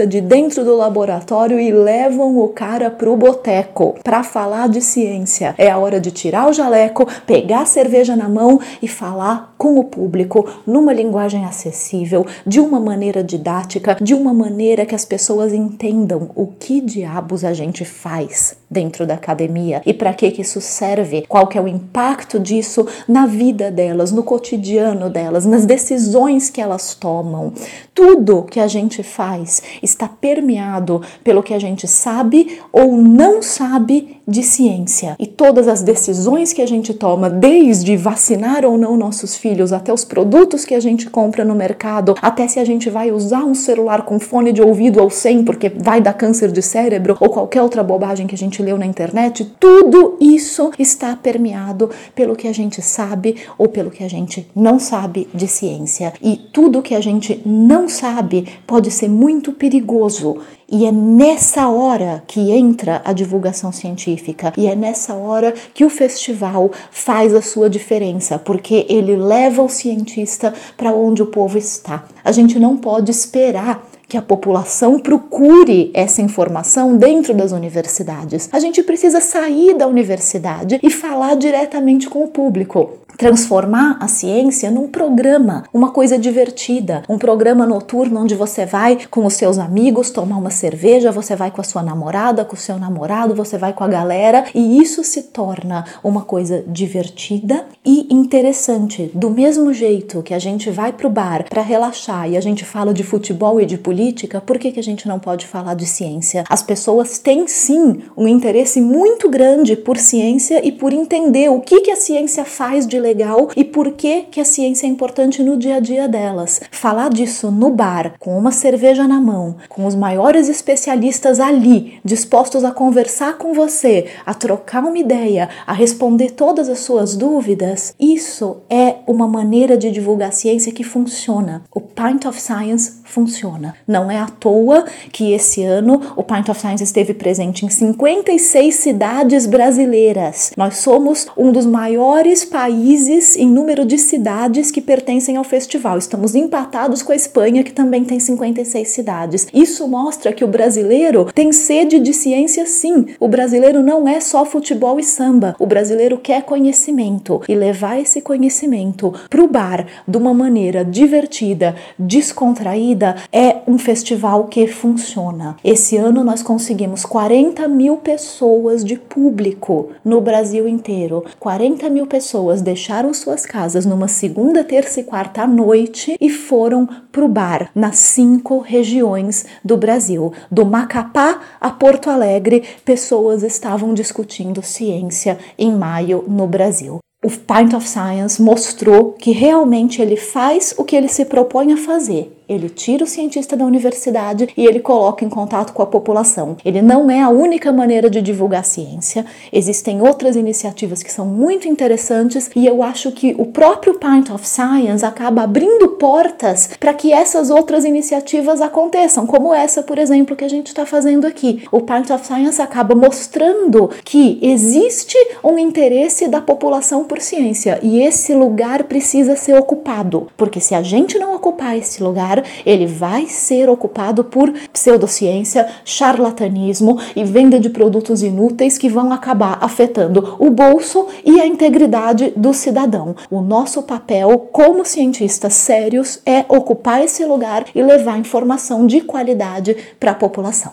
cientista 0.01 0.07
de 0.07 0.21
dentro 0.21 0.65
do 0.65 0.77
laboratório 0.77 1.59
e 1.59 1.73
levam 1.73 2.39
o 2.39 2.49
cara 2.49 2.91
pro 2.91 3.17
boteco 3.17 3.97
para 4.03 4.23
falar 4.23 4.69
de 4.69 4.81
ciência. 4.81 5.55
É 5.59 5.71
a 5.71 5.79
hora 5.79 6.01
de 6.01 6.11
tirar 6.11 6.49
o 6.49 6.53
jaleco, 6.53 7.07
pegar 7.27 7.63
a 7.63 7.67
cerveja 7.67 8.17
na 8.17 8.29
mão 8.29 8.61
e 8.81 8.89
falar 8.89 9.55
com 9.59 9.79
o 9.79 9.85
público 9.85 10.49
numa 10.67 10.93
linguagem 10.93 11.45
acessível, 11.45 12.27
de 12.47 12.61
uma 12.61 12.81
maneira 12.81 13.23
didática, 13.23 13.97
de 14.01 14.15
uma 14.15 14.33
maneira 14.33 14.87
que 14.87 14.95
as 14.95 15.05
pessoas 15.05 15.53
entendam 15.53 16.31
o 16.35 16.47
que 16.47 16.81
diabos 16.81 17.45
a 17.45 17.53
gente 17.53 17.85
faz 17.85 18.57
dentro 18.71 19.05
da 19.05 19.15
academia 19.15 19.83
e 19.85 19.93
para 19.93 20.15
que 20.15 20.31
que 20.31 20.43
isso 20.43 20.61
serve, 20.61 21.25
qual 21.29 21.47
que 21.49 21.59
é 21.59 21.61
o 21.61 21.67
impacto 21.67 22.39
disso 22.39 22.87
na 23.09 23.27
vida 23.27 23.71
delas, 23.71 24.13
no 24.13 24.23
cotidiano 24.23 25.11
delas, 25.11 25.45
nas 25.45 25.67
decisões 25.67 26.49
que 26.49 26.61
elas 26.61 26.95
tomam. 26.95 27.53
Tudo 27.93 28.45
que 28.45 28.61
a 28.61 28.69
gente 28.69 29.03
faz 29.03 29.61
está 29.91 30.09
permeado 30.09 31.03
pelo 31.23 31.43
que 31.43 31.55
a 31.55 31.59
gente 31.59 31.87
sabe 31.87 32.61
ou 32.73 32.97
não 32.97 33.43
sabe 33.43 34.20
de 34.31 34.45
ciência. 34.45 35.17
E 35.19 35.27
todas 35.27 35.67
as 35.67 35.83
decisões 35.83 36.53
que 36.53 36.63
a 36.63 36.67
gente 36.67 36.95
toma, 36.95 37.29
desde 37.29 37.97
vacinar 37.97 38.65
ou 38.65 38.79
não 38.79 38.97
nossos 38.97 39.37
filhos, 39.37 39.73
até 39.73 39.93
os 39.93 40.05
produtos 40.05 40.65
que 40.65 40.75
a 40.75 40.81
gente 40.81 41.11
compra 41.11 41.45
no 41.45 41.55
mercado, 41.55 42.15
até 42.23 42.47
se 42.47 42.61
a 42.61 42.65
gente 42.65 42.89
vai 42.89 43.11
usar 43.11 43.45
um 43.45 43.55
celular 43.55 44.03
com 44.03 44.21
fone 44.21 44.53
de 44.53 44.63
ouvido 44.63 45.03
ou 45.03 45.11
sem, 45.11 45.43
porque 45.43 45.69
vai 45.69 46.01
dar 46.01 46.13
câncer 46.13 46.53
de 46.53 46.63
cérebro, 46.63 47.17
ou 47.19 47.29
qualquer 47.29 47.61
outra 47.61 47.83
bobagem 47.83 48.27
que 48.29 48.35
a 48.35 48.39
gente 48.39 48.63
leu 48.63 48.79
na 48.79 48.87
internet, 48.87 49.53
tudo 49.59 50.17
isso 50.21 50.71
está 50.79 51.17
permeado 51.17 51.91
pelo 52.15 52.37
que 52.37 52.47
a 52.47 52.53
gente 52.53 52.81
sabe 52.81 53.37
ou 53.59 53.69
pelo 53.69 53.91
que 53.91 54.05
a 54.05 54.09
gente 54.09 54.47
não 54.55 54.79
sabe 54.79 55.29
de 55.35 55.49
ciência. 55.49 56.13
E 56.23 56.37
tudo 56.37 56.83
que 56.83 56.95
a 56.95 57.01
gente 57.01 57.43
não 57.45 57.89
sabe 57.89 58.47
pode 58.67 58.91
ser 58.91 59.09
muito 59.09 59.53
perigoso 59.53 60.39
e 60.71 60.87
é 60.87 60.93
nessa 60.93 61.69
hora 61.69 62.23
que 62.27 62.53
entra 62.53 63.03
a 63.05 63.13
divulgação 63.13 63.73
científica, 63.73 64.53
e 64.57 64.67
é 64.69 64.77
nessa 64.77 65.15
hora 65.15 65.53
que 65.75 65.85
o 65.85 65.91
festival 65.91 66.71
faz 66.93 67.35
a 67.35 67.43
sua 67.43 67.69
diferença, 67.69 68.39
porque 68.39 68.87
ele 68.89 69.17
leva 69.17 69.63
o 69.63 69.69
cientista 69.69 70.55
para 70.77 70.93
onde 70.93 71.23
o 71.23 71.27
povo 71.27 71.59
está. 71.59 72.05
A 72.23 72.31
gente 72.31 72.59
não 72.59 72.77
pode 72.77 73.11
esperar 73.11 73.85
que 74.11 74.17
a 74.17 74.23
população 74.23 74.99
procure 74.99 75.93
essa 75.95 76.21
informação 76.21 76.97
dentro 76.97 77.33
das 77.33 77.53
universidades. 77.53 78.49
A 78.53 78.59
gente 78.59 78.83
precisa 78.83 79.21
sair 79.21 79.75
da 79.75 79.87
universidade 79.87 80.81
e 80.83 80.91
falar 80.91 81.37
diretamente 81.37 82.11
com 82.11 82.25
o 82.25 82.29
público 82.29 83.01
transformar 83.21 83.99
a 84.01 84.09
ciência 84.09 84.71
num 84.71 84.89
programa, 84.89 85.65
uma 85.75 85.91
coisa 85.91 86.19
divertida, 86.19 87.03
um 87.07 87.19
programa 87.19 87.67
noturno 87.67 88.19
onde 88.23 88.35
você 88.35 88.65
vai 88.65 88.99
com 89.11 89.27
os 89.27 89.35
seus 89.35 89.59
amigos 89.59 90.09
tomar 90.09 90.39
uma 90.39 90.49
cerveja, 90.49 91.13
você 91.13 91.37
vai 91.37 91.51
com 91.51 91.61
a 91.61 91.65
sua 91.65 91.83
namorada, 91.83 92.47
com 92.47 92.57
o 92.57 92.59
seu 92.59 92.79
namorado, 92.79 93.35
você 93.35 93.59
vai 93.59 93.75
com 93.75 93.85
a 93.85 93.89
galera 93.89 94.47
e 94.55 94.81
isso 94.81 95.05
se 95.05 95.25
torna 95.25 95.85
uma 96.03 96.23
coisa 96.23 96.65
divertida 96.67 97.67
e 97.85 98.07
interessante. 98.11 99.11
Do 99.15 99.29
mesmo 99.29 99.71
jeito 99.75 100.23
que 100.23 100.33
a 100.33 100.39
gente 100.39 100.71
vai 100.71 100.91
pro 100.91 101.11
bar 101.11 101.45
para 101.47 101.61
relaxar 101.61 102.27
e 102.27 102.39
a 102.39 102.41
gente 102.41 102.65
fala 102.65 102.95
de 102.95 103.03
futebol 103.03 103.61
e 103.61 103.67
de 103.67 103.77
política, 103.77 104.00
por 104.47 104.59
que, 104.59 104.73
que 104.73 104.81
a 104.81 104.83
gente 104.83 105.07
não 105.07 105.19
pode 105.19 105.47
falar 105.47 105.75
de 105.75 105.87
ciência? 105.87 106.45
As 106.49 106.63
pessoas 106.63 107.19
têm 107.19 107.47
sim 107.47 108.03
um 108.17 108.27
interesse 108.27 108.81
muito 108.81 109.29
grande 109.29 109.77
por 109.77 109.97
ciência 109.97 110.65
e 110.67 110.73
por 110.73 110.93
entender 110.93 111.49
o 111.51 111.61
que, 111.61 111.81
que 111.81 111.91
a 111.91 111.97
ciência 111.97 112.45
faz 112.45 112.87
de 112.87 112.99
legal 112.99 113.51
e 113.57 113.65
por 113.65 113.93
que, 113.93 114.23
que 114.23 114.41
a 114.41 114.45
ciência 114.45 114.87
é 114.87 114.91
importante 114.91 115.43
no 115.43 115.57
dia 115.57 115.77
a 115.77 115.81
dia 115.81 116.09
delas. 116.09 116.61
Falar 116.71 117.11
disso 117.11 117.51
no 117.51 117.71
bar, 117.71 118.15
com 118.19 118.37
uma 118.39 118.53
cerveja 118.53 119.07
na 119.07 119.21
mão, 119.21 119.57
com 119.69 119.87
os 119.87 119.95
maiores 119.95 120.49
especialistas 120.49 121.41
ali, 121.41 121.99
dispostos 122.05 122.65
a 122.65 122.71
conversar 122.71 123.39
com 123.39 123.53
você, 123.53 124.07
a 124.25 124.35
trocar 124.35 124.85
uma 124.85 124.99
ideia, 124.99 125.49
a 125.67 125.73
responder 125.73 126.31
todas 126.31 126.69
as 126.69 126.81
suas 126.81 127.17
dúvidas, 127.17 127.95
isso 127.99 128.59
é 128.69 128.97
uma 129.07 129.27
maneira 129.27 129.77
de 129.77 129.91
divulgar 129.91 130.33
ciência 130.33 130.73
que 130.73 130.85
funciona. 130.85 131.63
O 131.71 131.81
Pint 131.81 132.25
of 132.25 132.41
Science 132.41 133.01
funciona. 133.05 133.75
Não 133.91 134.09
é 134.09 134.21
à 134.21 134.27
toa 134.27 134.85
que 135.11 135.33
esse 135.33 135.65
ano 135.65 136.01
o 136.15 136.23
Pint 136.23 136.49
of 136.49 136.61
Science 136.61 136.85
esteve 136.85 137.13
presente 137.13 137.67
em 137.67 137.69
56 137.69 138.73
cidades 138.73 139.47
brasileiras. 139.47 140.53
Nós 140.57 140.77
somos 140.77 141.27
um 141.37 141.51
dos 141.51 141.67
maiores 141.67 142.45
países 142.45 143.37
em 143.37 143.49
número 143.51 143.85
de 143.85 143.99
cidades 143.99 144.71
que 144.71 144.81
pertencem 144.81 145.37
ao 145.37 145.43
festival. 145.43 145.99
Estamos 145.99 146.37
empatados 146.37 147.03
com 147.03 147.11
a 147.11 147.17
Espanha, 147.17 147.65
que 147.65 147.73
também 147.73 148.05
tem 148.05 148.21
56 148.21 148.89
cidades. 148.89 149.49
Isso 149.53 149.89
mostra 149.89 150.33
que 150.33 150.45
o 150.45 150.49
brasileiro 150.49 151.25
tem 151.35 151.51
sede 151.51 151.99
de 151.99 152.13
ciência, 152.13 152.67
sim. 152.67 153.07
O 153.19 153.27
brasileiro 153.27 153.83
não 153.83 154.07
é 154.07 154.21
só 154.21 154.45
futebol 154.45 155.01
e 155.01 155.03
samba. 155.03 155.57
O 155.59 155.67
brasileiro 155.67 156.17
quer 156.17 156.45
conhecimento 156.45 157.43
e 157.49 157.57
levar 157.57 157.99
esse 157.99 158.21
conhecimento 158.21 159.13
para 159.29 159.43
o 159.43 159.49
bar 159.49 159.85
de 160.07 160.17
uma 160.17 160.33
maneira 160.33 160.85
divertida, 160.85 161.75
descontraída, 161.99 163.17
é 163.33 163.57
um 163.67 163.80
festival 163.81 164.45
que 164.45 164.67
funciona. 164.69 165.57
Esse 165.65 165.97
ano 165.97 166.23
nós 166.23 166.43
conseguimos 166.43 167.05
40 167.05 167.67
mil 167.67 167.97
pessoas 167.97 168.85
de 168.85 168.97
público 168.97 169.89
no 170.05 170.21
Brasil 170.21 170.69
inteiro. 170.69 171.25
40 171.41 171.91
mil 171.91 172.07
pessoas 172.07 172.63
deixaram 172.63 173.13
suas 173.13 173.45
casas 173.45 173.85
numa 173.85 174.07
segunda, 174.07 174.63
terça 174.63 175.01
e 175.01 175.05
quarta 175.05 175.43
à 175.43 175.47
noite 175.47 176.17
e 176.21 176.31
foram 176.31 176.89
para 177.11 177.25
o 177.25 177.29
bar 177.29 177.71
nas 177.75 177.97
cinco 177.97 178.59
regiões 178.59 179.47
do 179.65 179.77
Brasil. 179.77 180.33
Do 180.51 180.65
Macapá 180.65 181.41
a 181.61 181.71
Porto 181.71 182.09
Alegre, 182.09 182.63
pessoas 182.85 183.43
estavam 183.43 183.95
discutindo 183.95 184.63
ciência 184.63 185.39
em 185.59 185.73
maio 185.73 186.25
no 186.29 186.47
Brasil. 186.47 187.01
o 187.23 187.29
Pint 187.29 187.75
of 187.75 187.87
Science 187.87 188.41
mostrou 188.41 189.13
que 189.13 189.31
realmente 189.31 190.01
ele 190.01 190.17
faz 190.17 190.75
o 190.79 190.85
que 190.85 190.97
ele 190.97 191.09
se 191.09 191.27
propõe 191.27 191.73
a 191.73 191.77
fazer. 191.77 192.40
Ele 192.51 192.69
tira 192.69 193.05
o 193.05 193.07
cientista 193.07 193.57
da 193.57 193.65
universidade 193.65 194.49
e 194.57 194.67
ele 194.67 194.81
coloca 194.81 195.25
em 195.25 195.29
contato 195.29 195.73
com 195.73 195.83
a 195.83 195.87
população. 195.87 196.57
Ele 196.65 196.83
não 196.83 197.09
é 197.09 197.21
a 197.21 197.29
única 197.29 197.73
maneira 197.73 198.11
de 198.11 198.21
divulgar 198.21 198.63
a 198.63 198.65
ciência. 198.65 199.25
Existem 199.53 200.03
outras 200.03 200.35
iniciativas 200.35 201.01
que 201.01 201.13
são 201.13 201.25
muito 201.25 201.69
interessantes 201.69 202.51
e 202.57 202.67
eu 202.67 202.83
acho 202.83 203.13
que 203.13 203.37
o 203.39 203.47
próprio 203.47 203.95
Pint 203.95 204.31
of 204.31 204.47
Science 204.47 205.05
acaba 205.05 205.43
abrindo 205.43 205.91
portas 205.91 206.71
para 206.81 206.93
que 206.93 207.13
essas 207.13 207.51
outras 207.51 207.85
iniciativas 207.85 208.61
aconteçam, 208.61 209.29
como 209.29 209.55
essa, 209.55 209.81
por 209.81 209.97
exemplo, 209.97 210.35
que 210.35 210.45
a 210.45 210.49
gente 210.49 210.67
está 210.67 210.85
fazendo 210.85 211.29
aqui. 211.29 211.63
O 211.71 211.83
Pint 211.83 212.11
of 212.11 212.27
Science 212.27 212.61
acaba 212.61 212.97
mostrando 212.97 213.91
que 214.05 214.41
existe 214.43 215.17
um 215.45 215.57
interesse 215.57 216.27
da 216.27 216.41
população 216.41 217.05
por 217.05 217.21
ciência 217.21 217.79
e 217.81 218.03
esse 218.03 218.35
lugar 218.35 218.85
precisa 218.85 219.37
ser 219.37 219.55
ocupado, 219.55 220.27
porque 220.37 220.59
se 220.59 220.75
a 220.75 220.83
gente 220.83 221.17
não 221.17 221.37
ocupar 221.37 221.79
esse 221.79 222.03
lugar, 222.03 222.40
ele 222.65 222.87
vai 222.87 223.27
ser 223.27 223.69
ocupado 223.69 224.25
por 224.25 224.53
pseudociência, 224.73 225.69
charlatanismo 225.85 226.99
e 227.15 227.25
venda 227.25 227.59
de 227.59 227.71
produtos 227.71 228.23
inúteis 228.23 228.79
que 228.79 228.89
vão 228.89 229.13
acabar 229.13 229.59
afetando 229.61 230.37
o 230.39 230.51
bolso 230.51 231.07
e 231.25 231.41
a 231.41 231.47
integridade 231.47 232.33
do 232.37 232.53
cidadão. 232.53 233.15
O 233.31 233.41
nosso 233.41 233.83
papel 233.83 234.49
como 234.53 234.85
cientistas 234.85 235.55
sérios 235.55 236.21
é 236.25 236.45
ocupar 236.49 237.03
esse 237.03 237.25
lugar 237.25 237.65
e 237.75 237.83
levar 237.83 238.19
informação 238.19 238.87
de 238.87 239.01
qualidade 239.01 239.77
para 239.99 240.13
a 240.13 240.15
população. 240.15 240.73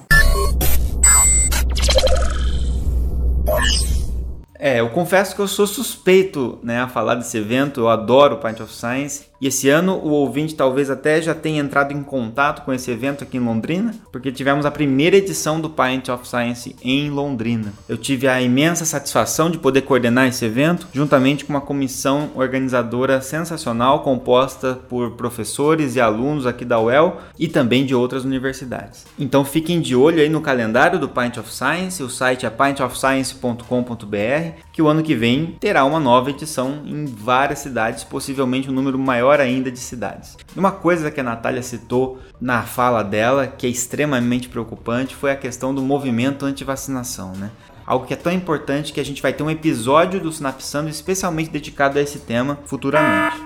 É, 4.59 4.79
eu 4.79 4.89
confesso 4.89 5.35
que 5.35 5.41
eu 5.41 5.47
sou 5.47 5.67
suspeito 5.67 6.59
né, 6.63 6.81
a 6.81 6.87
falar 6.87 7.15
desse 7.15 7.37
evento, 7.37 7.81
eu 7.81 7.89
adoro 7.89 8.35
o 8.35 8.37
Pint 8.39 8.59
of 8.59 8.73
Science. 8.73 9.27
E 9.39 9.47
esse 9.47 9.69
ano 9.69 9.93
o 9.93 10.09
ouvinte 10.09 10.55
talvez 10.55 10.89
até 10.89 11.21
já 11.21 11.35
tenha 11.35 11.61
entrado 11.61 11.93
em 11.93 12.01
contato 12.01 12.65
com 12.65 12.73
esse 12.73 12.89
evento 12.89 13.23
aqui 13.23 13.37
em 13.37 13.39
Londrina, 13.39 13.93
porque 14.11 14.31
tivemos 14.31 14.65
a 14.65 14.71
primeira 14.71 15.15
edição 15.15 15.61
do 15.61 15.69
Pint 15.69 16.09
of 16.09 16.27
Science 16.27 16.75
em 16.81 17.11
Londrina. 17.11 17.71
Eu 17.87 17.97
tive 17.97 18.27
a 18.27 18.41
imensa 18.41 18.83
satisfação 18.83 19.51
de 19.51 19.59
poder 19.59 19.81
coordenar 19.81 20.27
esse 20.27 20.43
evento, 20.43 20.87
juntamente 20.91 21.45
com 21.45 21.53
uma 21.53 21.61
comissão 21.61 22.31
organizadora 22.33 23.21
sensacional 23.21 24.01
composta 24.01 24.79
por 24.89 25.11
professores 25.11 25.95
e 25.95 26.01
alunos 26.01 26.47
aqui 26.47 26.65
da 26.65 26.79
UEL 26.79 27.17
e 27.37 27.47
também 27.47 27.85
de 27.85 27.93
outras 27.93 28.25
universidades. 28.25 29.05
Então 29.19 29.45
fiquem 29.45 29.79
de 29.79 29.95
olho 29.95 30.19
aí 30.19 30.29
no 30.29 30.41
calendário 30.41 30.97
do 30.97 31.07
Pint 31.07 31.37
of 31.37 31.53
Science, 31.53 32.01
o 32.01 32.09
site 32.09 32.47
é 32.47 32.49
pintofscience.com.br, 32.49 34.46
que 34.71 34.81
o 34.81 34.87
ano 34.87 35.03
que 35.03 35.15
vem 35.15 35.57
terá 35.59 35.83
uma 35.85 35.99
nova 35.99 36.29
edição 36.29 36.83
em 36.85 37.05
várias 37.05 37.59
cidades, 37.59 38.03
possivelmente 38.03 38.69
um 38.69 38.73
número 38.73 38.97
maior 38.97 39.39
ainda 39.39 39.71
de 39.71 39.79
cidades. 39.79 40.37
Uma 40.55 40.71
coisa 40.71 41.11
que 41.11 41.19
a 41.19 41.23
Natália 41.23 41.61
citou 41.61 42.19
na 42.39 42.63
fala 42.63 43.03
dela, 43.03 43.47
que 43.47 43.65
é 43.65 43.69
extremamente 43.69 44.49
preocupante, 44.49 45.15
foi 45.15 45.31
a 45.31 45.35
questão 45.35 45.73
do 45.73 45.81
movimento 45.81 46.45
anti-vacinação, 46.45 47.33
né? 47.33 47.51
Algo 47.85 48.05
que 48.05 48.13
é 48.13 48.17
tão 48.17 48.33
importante 48.33 48.91
que 48.91 48.99
a 48.99 49.05
gente 49.05 49.21
vai 49.21 49.31
ter 49.31 49.43
um 49.43 49.49
episódio 49.49 50.19
do 50.19 50.31
Sinapsando 50.31 50.89
especialmente 50.89 51.49
dedicado 51.49 51.97
a 51.97 52.01
esse 52.01 52.19
tema 52.19 52.59
futuramente. 52.65 53.37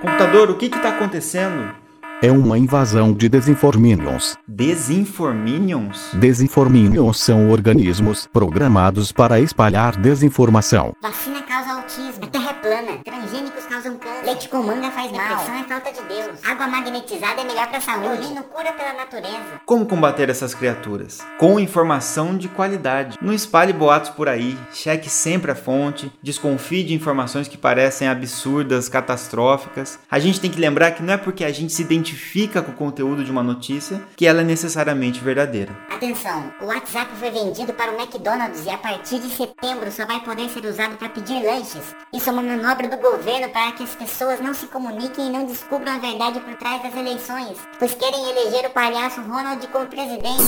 Computador, 0.00 0.50
o 0.50 0.56
que 0.56 0.66
está 0.66 0.88
acontecendo? 0.88 1.81
É 2.24 2.30
uma 2.30 2.56
invasão 2.56 3.12
de 3.12 3.28
desinforminions. 3.28 4.38
Desinforminions? 4.46 6.12
Desinforminions 6.14 7.18
são 7.18 7.50
organismos 7.50 8.28
programados 8.32 9.10
para 9.10 9.40
espalhar 9.40 9.96
desinformação. 9.96 10.94
Vacina 11.02 11.42
causa 11.42 11.72
autismo, 11.72 12.28
a 12.62 12.68
plana, 12.68 12.98
transgênicos 13.04 13.64
causam 13.66 13.96
câncer, 13.96 14.24
leite 14.24 14.48
com 14.48 14.62
manga 14.62 14.90
faz 14.90 15.10
mal, 15.10 15.28
depressão 15.28 15.54
é 15.54 15.64
falta 15.64 15.92
de 15.92 16.08
Deus, 16.08 16.44
água 16.44 16.68
magnetizada 16.68 17.40
é 17.40 17.44
melhor 17.44 17.68
pra 17.68 17.80
saúde, 17.80 18.22
urino 18.22 18.42
cura 18.44 18.72
pela 18.72 18.92
natureza. 18.92 19.60
Como 19.66 19.86
combater 19.86 20.30
essas 20.30 20.54
criaturas? 20.54 21.20
Com 21.38 21.58
informação 21.58 22.36
de 22.36 22.48
qualidade. 22.48 23.18
Não 23.20 23.32
espalhe 23.32 23.72
boatos 23.72 24.10
por 24.10 24.28
aí, 24.28 24.56
cheque 24.72 25.10
sempre 25.10 25.50
a 25.50 25.56
fonte, 25.56 26.12
desconfie 26.22 26.84
de 26.84 26.94
informações 26.94 27.48
que 27.48 27.58
parecem 27.58 28.08
absurdas, 28.08 28.88
catastróficas. 28.88 29.98
A 30.10 30.18
gente 30.18 30.40
tem 30.40 30.50
que 30.50 30.60
lembrar 30.60 30.92
que 30.92 31.02
não 31.02 31.14
é 31.14 31.16
porque 31.16 31.44
a 31.44 31.52
gente 31.52 31.72
se 31.72 31.82
identifica 31.82 32.62
com 32.62 32.70
o 32.70 32.76
conteúdo 32.76 33.24
de 33.24 33.30
uma 33.30 33.42
notícia 33.42 34.00
que 34.16 34.26
ela 34.26 34.42
é 34.42 34.44
necessariamente 34.44 35.20
verdadeira. 35.20 35.72
Atenção, 36.02 36.52
o 36.60 36.64
WhatsApp 36.64 37.14
foi 37.14 37.30
vendido 37.30 37.72
para 37.74 37.92
o 37.92 37.94
McDonald's 37.94 38.66
e 38.66 38.70
a 38.70 38.76
partir 38.76 39.20
de 39.20 39.30
setembro 39.36 39.88
só 39.92 40.04
vai 40.04 40.18
poder 40.18 40.48
ser 40.48 40.64
usado 40.64 40.96
para 40.96 41.08
pedir 41.08 41.40
lanches. 41.44 41.94
Isso 42.12 42.28
é 42.28 42.32
uma 42.32 42.42
manobra 42.42 42.88
do 42.88 42.96
governo 42.96 43.48
para 43.50 43.70
que 43.70 43.84
as 43.84 43.94
pessoas 43.94 44.40
não 44.40 44.52
se 44.52 44.66
comuniquem 44.66 45.28
e 45.28 45.30
não 45.30 45.44
descubram 45.44 45.92
a 45.92 45.98
verdade 45.98 46.40
por 46.40 46.56
trás 46.56 46.82
das 46.82 46.96
eleições, 46.96 47.56
pois 47.78 47.94
querem 47.94 48.30
eleger 48.30 48.68
o 48.68 48.70
palhaço 48.70 49.20
Ronald 49.20 49.64
como 49.68 49.86
presidente. 49.86 50.42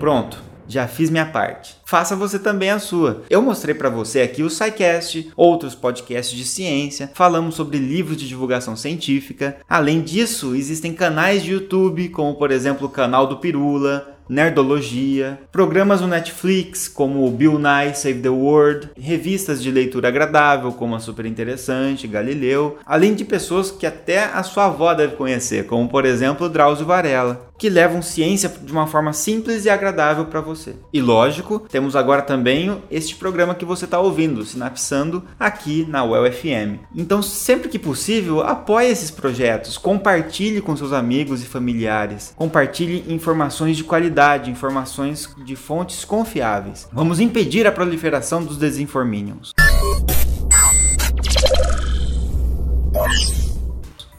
Pronto 0.00 0.55
já 0.68 0.86
fiz 0.86 1.10
minha 1.10 1.26
parte. 1.26 1.76
Faça 1.84 2.16
você 2.16 2.38
também 2.38 2.70
a 2.70 2.78
sua. 2.78 3.22
Eu 3.30 3.42
mostrei 3.42 3.74
para 3.74 3.88
você 3.88 4.22
aqui 4.22 4.42
o 4.42 4.50
SciCast, 4.50 5.32
outros 5.36 5.74
podcasts 5.74 6.36
de 6.36 6.44
ciência, 6.44 7.10
falamos 7.14 7.54
sobre 7.54 7.78
livros 7.78 8.16
de 8.16 8.28
divulgação 8.28 8.76
científica. 8.76 9.58
Além 9.68 10.00
disso, 10.00 10.54
existem 10.54 10.92
canais 10.92 11.42
de 11.42 11.52
YouTube, 11.52 12.08
como 12.08 12.34
por 12.34 12.50
exemplo 12.50 12.86
o 12.86 12.90
canal 12.90 13.26
do 13.26 13.38
Pirula, 13.38 14.16
Nerdologia, 14.28 15.38
programas 15.52 16.00
no 16.00 16.08
Netflix 16.08 16.88
como 16.88 17.24
o 17.24 17.30
Bill 17.30 17.60
Nye 17.60 17.94
Save 17.94 18.20
the 18.20 18.28
World, 18.28 18.90
revistas 18.98 19.62
de 19.62 19.70
leitura 19.70 20.08
agradável 20.08 20.72
como 20.72 20.96
a 20.96 21.00
Super 21.00 21.26
Interessante, 21.26 22.08
Galileu, 22.08 22.76
além 22.84 23.14
de 23.14 23.24
pessoas 23.24 23.70
que 23.70 23.86
até 23.86 24.24
a 24.24 24.42
sua 24.42 24.66
avó 24.66 24.92
deve 24.94 25.14
conhecer, 25.14 25.66
como 25.66 25.88
por 25.88 26.04
exemplo 26.04 26.48
Drauzio 26.48 26.84
Varela, 26.84 27.48
que 27.58 27.68
levam 27.68 28.02
ciência 28.02 28.48
de 28.48 28.72
uma 28.72 28.86
forma 28.86 29.12
simples 29.12 29.64
e 29.64 29.70
agradável 29.70 30.26
para 30.26 30.40
você. 30.40 30.74
E 30.92 31.00
lógico, 31.00 31.60
temos 31.60 31.94
agora 31.94 32.22
também 32.22 32.82
este 32.90 33.14
programa 33.14 33.54
que 33.54 33.64
você 33.64 33.84
está 33.84 33.98
ouvindo, 34.00 34.44
Sinapsando, 34.44 35.22
aqui 35.38 35.86
na 35.88 36.04
UEL 36.04 36.32
FM. 36.32 36.80
Então, 36.94 37.22
sempre 37.22 37.68
que 37.68 37.78
possível, 37.78 38.40
apoie 38.40 38.88
esses 38.88 39.10
projetos, 39.10 39.78
compartilhe 39.78 40.60
com 40.60 40.76
seus 40.76 40.92
amigos 40.92 41.42
e 41.42 41.46
familiares, 41.46 42.32
compartilhe 42.36 43.04
informações 43.12 43.76
de 43.76 43.84
qualidade 43.84 44.50
informações 44.50 45.28
de 45.44 45.54
fontes 45.54 46.04
confiáveis. 46.04 46.88
Vamos 46.92 47.20
impedir 47.20 47.66
a 47.66 47.72
proliferação 47.72 48.42
dos 48.42 48.56
desinforminions. 48.56 49.52